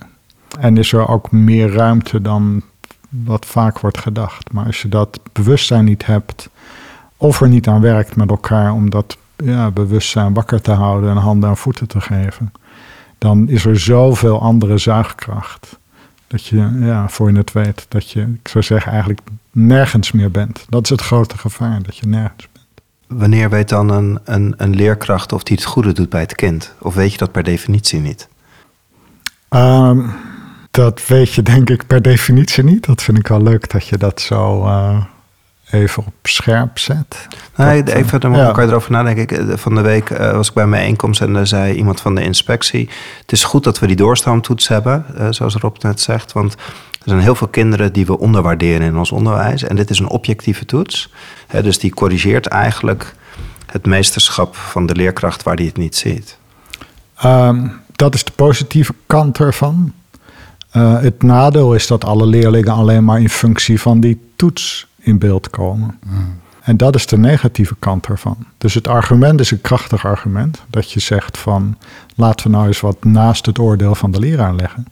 [0.60, 2.62] En is er ook meer ruimte dan
[3.10, 4.52] wat vaak wordt gedacht.
[4.52, 6.50] Maar als je dat bewustzijn niet hebt,
[7.22, 11.17] of er niet aan werkt met elkaar om dat ja, bewustzijn wakker te houden en
[11.17, 12.51] handen en voeten te geven,
[13.17, 15.80] dan is er zoveel andere zuigkracht.
[16.28, 20.32] Dat je, ja, voor je het weet, dat je, ik zou zeggen, eigenlijk nergens meer
[20.32, 20.65] bent.
[20.70, 22.65] Dat is het grote gevaar, dat je nergens bent.
[23.20, 26.74] Wanneer weet dan een, een, een leerkracht of die het goede doet bij het kind?
[26.80, 28.28] Of weet je dat per definitie niet?
[29.49, 30.07] Ehm,
[30.72, 32.86] dat weet je denk ik per definitie niet.
[32.86, 35.03] Dat vind ik wel leuk dat je dat zo eh,
[35.72, 37.28] even op scherp zet.
[37.55, 38.51] Nee, Dat, even, dan ja.
[38.51, 39.24] kan je erover nadenken.
[39.24, 42.01] Ik, eh, Van de week eh, was ik bij mijn bijeenkomst en daar zei iemand
[42.01, 42.89] van de inspectie...
[43.22, 46.32] het is goed dat we die doorstroomtoets hebben, eh, zoals Rob net zegt.
[46.32, 46.59] Want er
[47.05, 49.63] zijn heel veel kinderen die we onderwaarderen in ons onderwijs.
[49.63, 51.13] En dit is een objectieve toets.
[51.47, 53.15] Hè, dus die corrigeert eigenlijk
[53.65, 56.38] het meesterschap van de leerkracht waar die het niet ziet.
[57.15, 59.93] Ehm, dat is de positieve kant ervan.
[60.70, 65.18] Eh, het nadeel is dat alle leerlingen alleen maar in functie van die toets in
[65.18, 66.00] beeld komen.
[66.62, 68.38] En dat is de negatieve kant ervan.
[68.58, 70.62] Dus het argument is een krachtig argument.
[70.68, 71.78] Dat je zegt van
[72.16, 74.88] laten we nou eens wat naast het oordeel van de leraar leggen.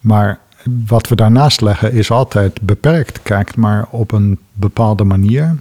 [0.00, 0.38] Maar
[0.86, 3.22] wat we daarnaast leggen is altijd beperkt.
[3.22, 5.56] Kijkt maar op een bepaalde manier.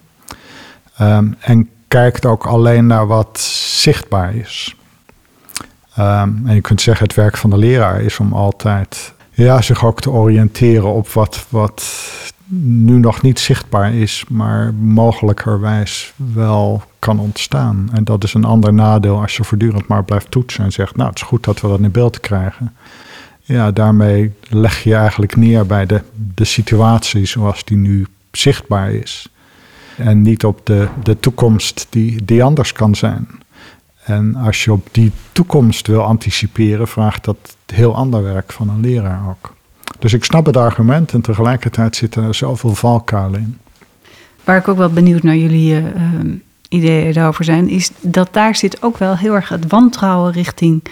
[0.97, 4.75] Ehm, en kijkt ook alleen naar wat zichtbaar is.
[5.95, 9.85] Ehm, en je kunt zeggen, het werk van de leraar is om altijd ja, zich
[9.85, 11.83] ook te oriënteren op wat, wat
[12.57, 17.89] nu nog niet zichtbaar is, maar mogelijkerwijs wel kan ontstaan.
[17.93, 21.09] En dat is een ander nadeel als je voortdurend maar blijft toetsen en zegt, nou
[21.09, 22.75] het is goed dat we dat in beeld krijgen.
[23.41, 26.01] Ja, daarmee leg je eigenlijk neer bij de,
[26.35, 29.29] de situatie zoals die nu zichtbaar is.
[29.97, 33.27] En niet op de, de toekomst die, die anders kan zijn.
[34.05, 38.79] En als je op die toekomst wil anticiperen, vraagt dat heel ander werk van een
[38.79, 39.53] leraar ook.
[39.99, 43.57] Dus ik snap het argument en tegelijkertijd zitten er zoveel valkuilen in.
[44.43, 45.83] Waar ik ook wel benieuwd naar jullie uh,
[46.69, 50.83] ideeën daarover zijn, is dat daar zit ook wel heel erg het wantrouwen richting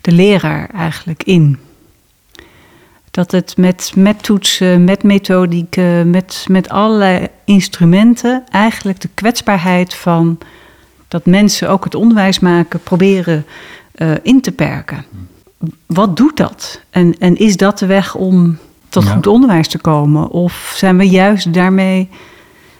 [0.00, 1.58] de leraar eigenlijk in.
[3.10, 10.38] Dat het met, met toetsen, met methodieken, met, met allerlei instrumenten eigenlijk de kwetsbaarheid van
[11.08, 13.44] dat mensen ook het onderwijs maken proberen
[13.96, 15.04] uh, in te perken.
[15.86, 16.80] Wat doet dat?
[16.90, 19.10] En, en is dat de weg om tot ja.
[19.12, 20.28] goed onderwijs te komen?
[20.28, 22.08] Of zijn we juist daarmee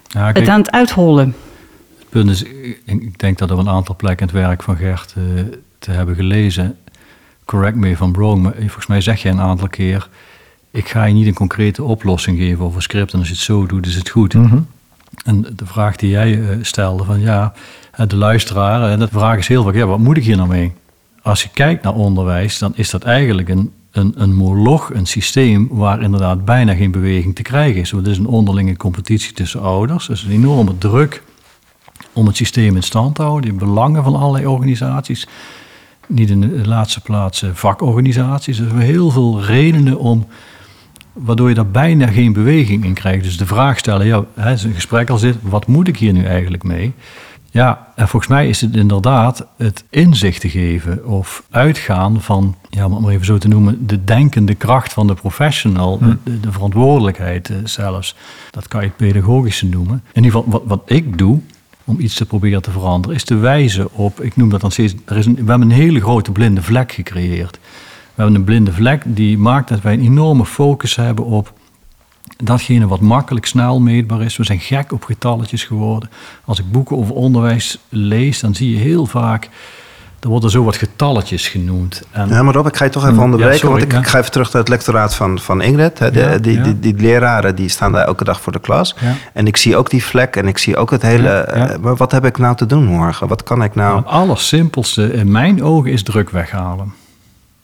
[0.07, 1.35] ja, kijk, het aan het uithollen?
[1.99, 2.43] Het punt is,
[2.85, 5.25] ik denk dat er een aantal plekken het werk van Gert uh,
[5.79, 6.77] te hebben gelezen.
[7.45, 10.09] Correct me I'm wrong, maar volgens mij zeg je een aantal keer...
[10.71, 13.13] ik ga je niet een concrete oplossing geven over script...
[13.13, 14.35] en als je het zo doet, is het goed.
[14.35, 14.67] Mm -hmm.
[15.25, 17.53] En de vraag die jij uh, stelde van ja,
[17.97, 18.91] de luisteraar...
[18.91, 20.73] en de vraag is heel vaak, ja, wat moet ik hier nou mee?
[21.27, 25.69] als je kijkt naar onderwijs, dan is dat eigenlijk een, een, een moloch, een systeem
[25.71, 27.91] waar inderdaad bijna geen beweging te krijgen is.
[27.91, 30.07] Want het is een onderlinge competitie tussen ouders.
[30.07, 31.23] Er is een enorme druk
[32.13, 33.51] om het systeem in stand te houden.
[33.51, 35.27] Die belangen van allerlei organisaties.
[36.07, 38.59] Niet in de laatste plaats eh, vakorganisaties.
[38.59, 40.27] Er zijn heel veel redenen om
[41.13, 43.25] waardoor je daar bijna geen beweging in krijgt.
[43.25, 46.63] Dus de vraag stellen, ja, een gesprek al zit, wat moet ik hier nu eigenlijk
[46.63, 46.93] mee?
[47.57, 52.85] Ja, en volgens mij is het inderdaad het inzicht te geven of uitgaan van, ja,
[52.85, 56.15] om het maar even zo te noemen, de denkende kracht van de professional, Hm.
[56.25, 58.17] de, de verantwoordelijkheid eh, zelfs.
[58.51, 60.03] Dat kan je het pedagogische noemen.
[60.13, 61.41] In ieder geval, wat, wat ik doe
[61.85, 64.95] om iets te proberen te veranderen, is te wijzen op, ik noem dat dan steeds,
[65.05, 67.59] er is een, we hebben een hele grote blinde vlek gecreëerd.
[68.15, 71.53] We hebben een blinde vlek die maakt dat wij een enorme focus hebben op
[72.37, 74.37] datgene wat makkelijk snel meetbaar is.
[74.37, 76.11] We zijn gek op getalletjes geworden.
[76.45, 79.49] Als ik boeken over onderwijs lees, dan zie je heel vaak...
[80.21, 82.03] Er worden zo wat getalletjes genoemd.
[82.11, 83.69] En, Ja, maar Rob, ik ga je toch even Mm, onderbreken.
[83.69, 85.99] ja, want ik, ga even terug naar het lectoraat van, van Ingrid.
[85.99, 86.11] Hè.
[86.11, 86.63] De, Ja, die, ja.
[86.63, 88.95] Die, die, leraren die staan daar elke dag voor de klas.
[89.01, 89.15] Ja.
[89.33, 91.29] En ik zie ook die vlek en ik zie ook het hele...
[91.29, 93.29] Eh, maar wat heb ik nou te doen morgen?
[93.29, 93.97] Wat kan ik nou...
[93.97, 96.95] Het allersimpelste in mijn ogen is druk weghalen.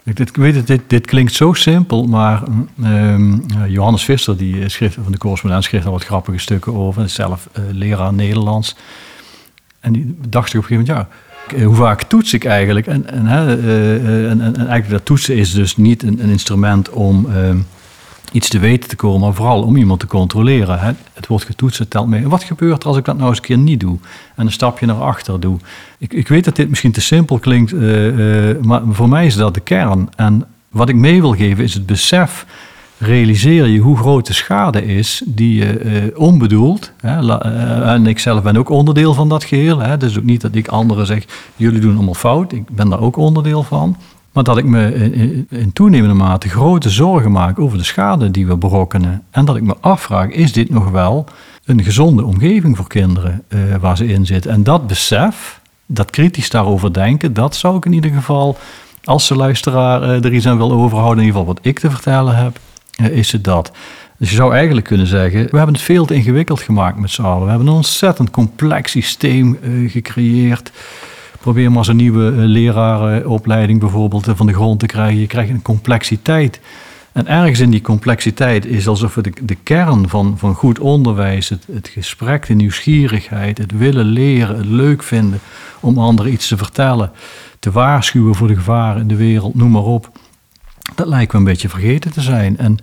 [0.05, 2.43] Ik, dit, weet het, dit, dit klinkt zo simpel, maar
[2.83, 3.39] ehm,
[3.69, 7.09] Johannes Visser, die eh, van de correspondent, schreef daar wat grappige stukken over.
[7.09, 8.77] Zelf eh, leraar Nederlands.
[9.81, 11.17] En die dacht ik op een gegeven moment, ja,
[11.57, 12.87] eh, hoe vaak toets ik eigenlijk?
[12.87, 16.91] En, en, eh, eh, en, en eigenlijk dat toetsen is dus niet een, een instrument
[16.91, 17.59] om ehm,
[18.33, 20.79] iets te weten te komen, maar vooral om iemand te controleren.
[20.79, 20.93] Hè.
[21.13, 22.23] Het wordt getoetst, het telt mee.
[22.23, 23.99] En wat gebeurt er als ik dat nou eens een keer niet doe?
[24.37, 25.59] En een stapje naar achter doe?
[25.99, 29.35] Ik, ik weet dat dit misschien te simpel klinkt, eh, eh, maar voor mij is
[29.35, 30.09] dat de kern.
[30.17, 32.47] En wat ik mee wil geven is het besef.
[32.99, 36.93] Realiseer je hoe groot de schade is die je eh, onbedoeld.
[37.01, 37.39] Hè,
[37.85, 39.79] en ik zelf ben ook onderdeel van dat geheel.
[39.79, 41.25] Hè, dus ook niet dat ik anderen zeg,
[41.57, 42.53] jullie doen allemaal fout.
[42.53, 43.97] Ik ben daar ook onderdeel van.
[44.33, 48.31] Maar dat ik me in, in- in toenemende mate grote zorgen maak over de schade
[48.31, 49.23] die we berokkenen.
[49.31, 51.25] En dat ik me afvraag, is dit nog wel
[51.65, 54.51] een gezonde omgeving voor kinderen eh, waar ze in zitten?
[54.51, 58.59] En dat besef, dat kritisch daarover denken, dat zou ik in ieder geval,
[59.05, 61.91] als de luisteraar eh, er iets aan wil overhouden, in ieder geval wat ik te
[61.91, 62.59] vertellen heb,
[62.97, 63.73] eh, is het dat.
[64.19, 67.23] Dus je zou eigenlijk kunnen zeggen, we hebben het veel te ingewikkeld gemaakt met z'n
[67.23, 67.43] allen.
[67.45, 70.73] We hebben een ontzettend complex systeem eh, gecreëerd.
[71.43, 75.21] Probeer maar eens een nieuwe eh, lerarenopleiding bijvoorbeeld eh, van de grond te krijgen.
[75.21, 76.61] Je krijgt een complexiteit.
[77.13, 81.49] En ergens in die complexiteit is alsof we de, de kern van, van goed onderwijs,
[81.49, 85.41] het, gesprek, de nieuwsgierigheid, het willen leren, het leuk vinden
[85.81, 87.11] om anderen iets te vertellen,
[87.59, 90.11] te waarschuwen voor de gevaren in de wereld, noem maar op.
[90.95, 92.59] Dat lijkt me een beetje vergeten te zijn.
[92.59, 92.77] En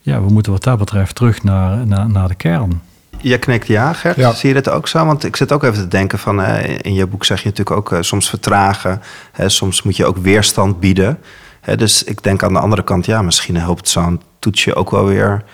[0.00, 2.80] ja, we moeten wat dat betreft terug naar, naar, naar de kern.
[3.20, 4.16] Je knikt ja, Gert.
[4.16, 4.32] Ja.
[4.32, 5.04] Zie je dat ook zo?
[5.04, 6.42] Want ik zit ook even te denken van...
[6.42, 9.02] eh, in je boek zeg je natuurlijk ook eh, soms vertragen.
[9.32, 11.18] Hè, soms moet je ook weerstand bieden.
[11.60, 13.06] Hè, dus ik denk aan de andere kant...
[13.06, 15.44] ja, misschien helpt zo'n toetsje ook wel weer...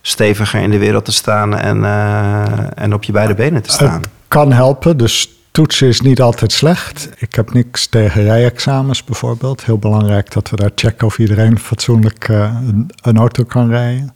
[0.00, 1.56] steviger in de wereld te staan...
[1.56, 4.00] en, eh, en op je beide benen te staan.
[4.00, 7.08] Het kan helpen, dus toetsen is niet altijd slecht.
[7.16, 9.64] Ik heb niks tegen rijexamens bijvoorbeeld.
[9.64, 14.14] Heel belangrijk dat we daar checken of iedereen fatsoenlijk een, een, auto kan rijden.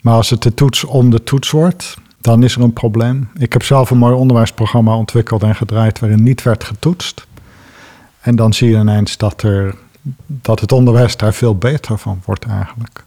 [0.00, 3.28] Maar als het de toets om de toets wordt, dan is er een probleem.
[3.38, 7.26] Ik heb zelf een mooi onderwijsprogramma ontwikkeld en gedraaid waarin niet werd getoetst.
[8.20, 9.74] En dan zie je ineens dat, er,
[10.26, 13.04] dat het onderwijs daar veel beter van wordt eigenlijk.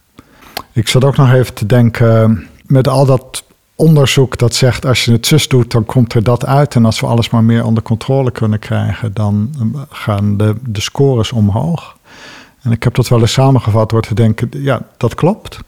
[0.72, 3.44] Ik zat ook nog even te denken, met al dat
[3.74, 6.74] onderzoek dat zegt als je het zus doet, dan komt er dat uit.
[6.74, 9.54] En als we alles maar meer onder controle kunnen krijgen, dan
[9.90, 11.96] gaan de, de scores omhoog.
[12.62, 15.58] En ik heb dat wel eens samengevat door te denken, ja, dat klopt.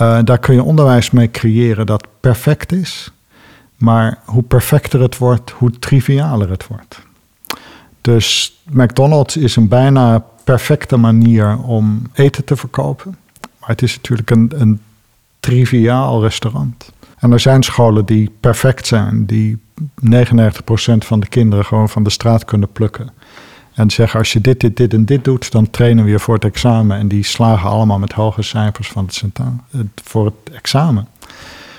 [0.00, 3.12] Uh, daar kun je onderwijs mee creëren dat perfect is.
[3.76, 7.00] Maar hoe perfecter het wordt, hoe trivialer het wordt.
[8.00, 13.16] Dus McDonald's is een bijna perfecte manier om eten te verkopen.
[13.60, 14.80] Maar het is natuurlijk een, een
[15.40, 16.92] triviaal restaurant.
[17.18, 20.14] En er zijn scholen die perfect zijn, die 99%
[20.98, 23.10] van de kinderen gewoon van de straat kunnen plukken.
[23.74, 26.34] En zeggen, als je dit, dit, dit en dit doet, dan trainen we je voor
[26.34, 26.98] het examen.
[26.98, 29.40] En die slagen allemaal met hoge cijfers van het
[30.04, 31.08] voor het examen.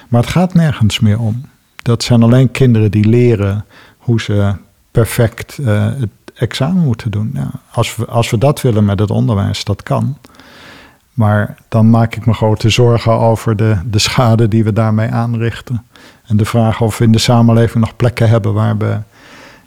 [0.08, 1.46] Maar het gaat nergens meer om.
[1.82, 3.66] Dat zijn alleen kinderen die leren
[3.98, 4.56] hoe ze
[4.92, 7.32] perfect uh, het examen moeten doen.
[7.34, 10.18] Ja, als, we, als we dat willen met het onderwijs, dat kan.
[11.14, 15.86] Maar dan maak ik me grote zorgen over de, de schade die we daarmee aanrichten.
[16.26, 18.98] En de vraag of we in de samenleving nog plekken hebben waar we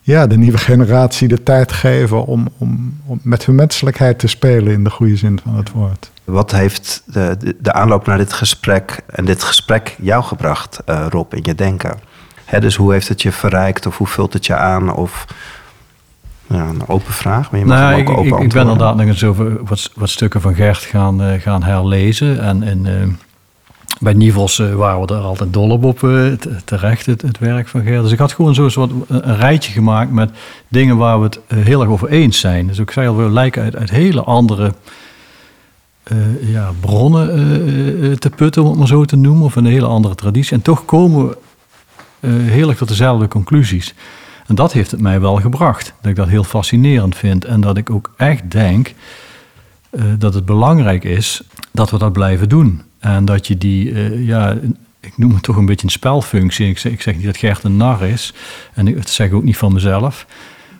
[0.07, 4.73] ja, de nieuwe generatie de tijd geven om, om, om met hun menselijkheid te spelen
[4.73, 6.11] in de goede zin van het woord.
[6.25, 11.07] Wat heeft de, de, de aanloop naar dit gesprek en dit gesprek jou gebracht, uh,
[11.09, 11.99] Rob, in je denken?
[12.45, 14.95] Hè, dus hoe heeft het je verrijkt of hoe vult het je aan?
[14.95, 15.25] Of
[16.47, 18.97] ja, een open vraag, maar je mag nou, ook ik, open ik, ik ben inderdaad
[18.97, 22.41] nog eens over wat, wat stukken van Gert gaan, uh, gaan herlezen.
[22.41, 22.93] En, uh,
[24.01, 25.99] bij Nivels uh, waren we er altijd dol op, op
[26.65, 28.03] terecht, het, het, werk van Gert.
[28.03, 30.31] Dus ik had gewoon zo wat een rijtje gemaakt met
[30.69, 32.67] dingen waar we het heel erg over eens zijn.
[32.67, 34.73] Dus ik zei al, we lijken uit, uit hele andere
[36.41, 39.45] ja, bronnen te putten, om het maar zo te noemen.
[39.45, 40.57] Of een hele andere traditie.
[40.57, 41.29] En toch komen
[42.21, 43.95] we heel erg tot dezelfde conclusies.
[44.47, 45.95] En dat heeft het mij wel gebracht.
[46.01, 47.45] Dat ik dat heel fascinerend vind.
[47.45, 48.95] En dat ik ook echt denk
[50.19, 52.83] dat het belangrijk is dat we dat blijven doen.
[52.99, 54.57] En dat je die, uh, ja,
[55.01, 56.69] ik noem het toch een beetje een spelfunctie.
[56.69, 58.33] Ik zeg, ik zeg niet dat Gert een nar is.
[58.75, 60.27] En dat zeg ik ook niet van mezelf.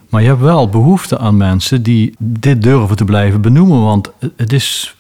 [0.09, 3.83] Maar je hebt wel behoefte aan mensen die dit durven te blijven benoemen.
[3.83, 4.97] Want het is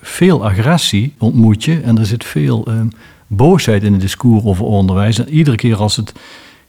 [0.00, 1.80] veel agressie, ontmoet je.
[1.80, 2.80] En er zit veel uh,
[3.26, 5.18] boosheid in het discours over onderwijs.
[5.18, 6.12] En iedere keer als het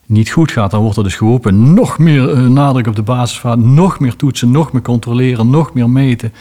[0.06, 3.60] niet goed gaat, dan wordt er dus geroepen nog meer uh, nadruk op de basisvaart,
[3.60, 6.34] nog meer toetsen, nog meer controleren, nog meer meten.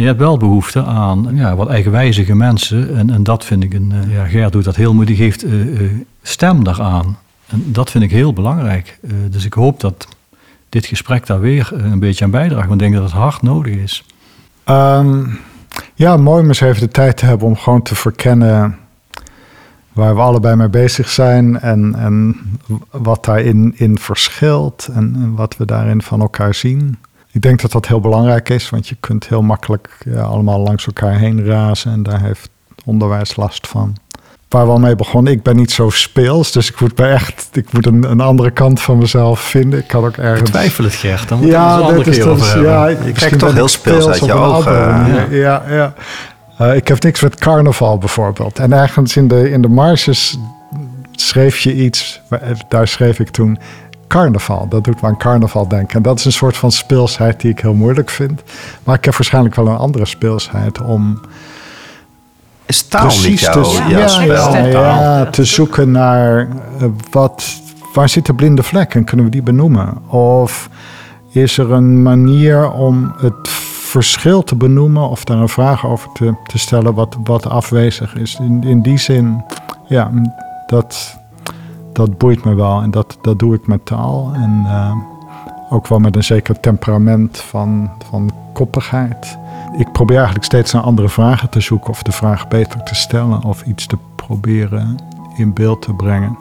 [0.00, 2.96] Je hebt wel behoefte aan ja, wat eigenwijzige mensen.
[2.96, 3.92] En, en dat vind ik een.
[3.94, 5.06] Uh, ja, Gert doet dat heel mooi.
[5.06, 5.90] Die geeft uh,
[6.22, 7.18] stem daaraan.
[7.46, 8.98] En dat vind ik heel belangrijk.
[9.30, 10.08] dus ik hoop dat
[10.68, 12.68] dit gesprek daar weer een beetje aan bijdraagt.
[12.68, 14.04] Want ik denk dat het hard nodig is.
[14.64, 15.38] Um,
[15.94, 18.78] ja, mooi om eens even de tijd te hebben om gewoon te verkennen
[19.92, 22.36] waar we allebei mee bezig zijn en, en
[22.90, 26.98] wat daarin in verschilt en, wat we daarin van elkaar zien.
[27.32, 30.86] Ik denk dat dat heel belangrijk is, want je kunt heel makkelijk ja, allemaal langs
[30.86, 32.48] elkaar heen razen en daar heeft
[32.84, 33.96] onderwijs last van.
[34.48, 37.48] Waar we al mee begonnen, ik ben niet zo speels, dus ik moet bij echt,
[37.52, 39.78] ik moet een, een andere kant van mezelf vinden.
[39.78, 40.40] Ik kan ook ergens.
[40.40, 43.68] Ik twijfel het, Gert, dan moet ja, dat is dus, ja, je kijkt toch heel
[43.68, 44.72] speels uit je ogen.
[44.72, 45.62] Ja, ja.
[45.68, 45.94] ja.
[46.60, 48.58] Uh, ik heb niks met carnaval bijvoorbeeld.
[48.58, 50.38] En ergens in de, in de marges
[51.12, 52.20] schreef je iets,
[52.68, 53.58] daar schreef ik toen
[54.10, 54.68] carnaval.
[54.68, 55.96] Dat doet me aan carnaval denken.
[55.96, 58.42] En dat is een soort van speelsheid die ik heel moeilijk vind.
[58.84, 61.20] Maar ik heb waarschijnlijk wel een andere speelsheid om...
[62.66, 67.44] Is taal niet jouw, te, ja, ja, ja, te zoeken naar uh, wat,
[67.94, 70.08] waar zit de blinde vlek en kunnen we die benoemen?
[70.08, 70.68] Of
[71.32, 73.48] is er een manier om het
[73.90, 78.36] verschil te benoemen of daar een vraag over te, te stellen wat, wat afwezig is.
[78.40, 79.44] In, in die zin,
[79.86, 80.10] ja,
[80.66, 81.19] dat,
[81.92, 84.30] dat boeit me wel en dat, dat doe ik met taal.
[84.34, 84.92] En uh,
[85.70, 89.38] ook wel met een zeker temperament van, van koppigheid.
[89.76, 93.44] Ik probeer eigenlijk steeds naar andere vragen te zoeken of de vraag beter te stellen
[93.44, 94.96] of iets te proberen
[95.36, 96.36] in beeld te brengen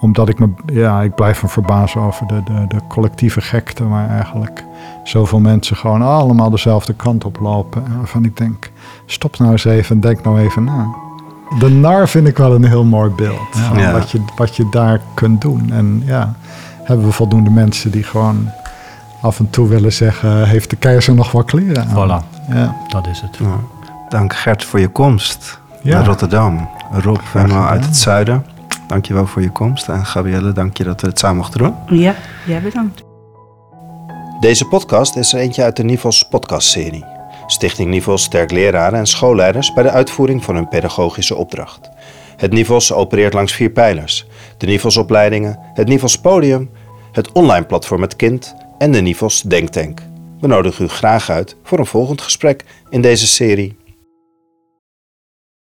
[0.00, 4.08] omdat ik me, ja, ik blijf me verbazen over de, de, de collectieve gekte waar
[4.08, 4.64] eigenlijk
[5.04, 7.96] zoveel mensen gewoon allemaal dezelfde kant op lopen.
[7.96, 8.70] Waarvan ik denk,
[9.06, 10.94] stop nou eens even en denk nou even na.
[11.58, 15.00] De nar vind ik wel een heel mooi beeld van Wat, je, wat je daar
[15.14, 15.72] kunt doen.
[15.72, 16.34] En ja,
[16.84, 18.50] hebben we voldoende mensen die gewoon
[19.20, 22.22] af en toe willen zeggen, heeft de keizer nog wel kleren aan?
[22.22, 22.76] Voilà, ja.
[22.88, 23.38] dat is het.
[24.08, 26.68] Dank Gert voor je komst naar Rotterdam.
[26.92, 28.46] Rob, helemaal uit het zuiden.
[28.86, 29.88] dankjewel voor je komst.
[29.88, 31.74] En Gabrielle, dank je dat we het samen mochten doen.
[31.86, 32.14] Ja,
[32.46, 33.02] jij bedankt.
[34.40, 37.09] Deze podcast is er eentje uit de Nivels podcastserie.
[37.50, 41.90] Stichting Nivels sterkt leraren en schoolleiders bij de uitvoering van hun pedagogische opdracht.
[42.36, 44.26] Het Nivels opereert langs vier pijlers.
[44.56, 46.70] De Nivelsopleidingen, het Nivels Podium,
[47.12, 50.02] het online platform Het Kind en de Nivels Denktank.
[50.40, 53.76] We nodigen u graag uit voor een volgend gesprek in deze serie.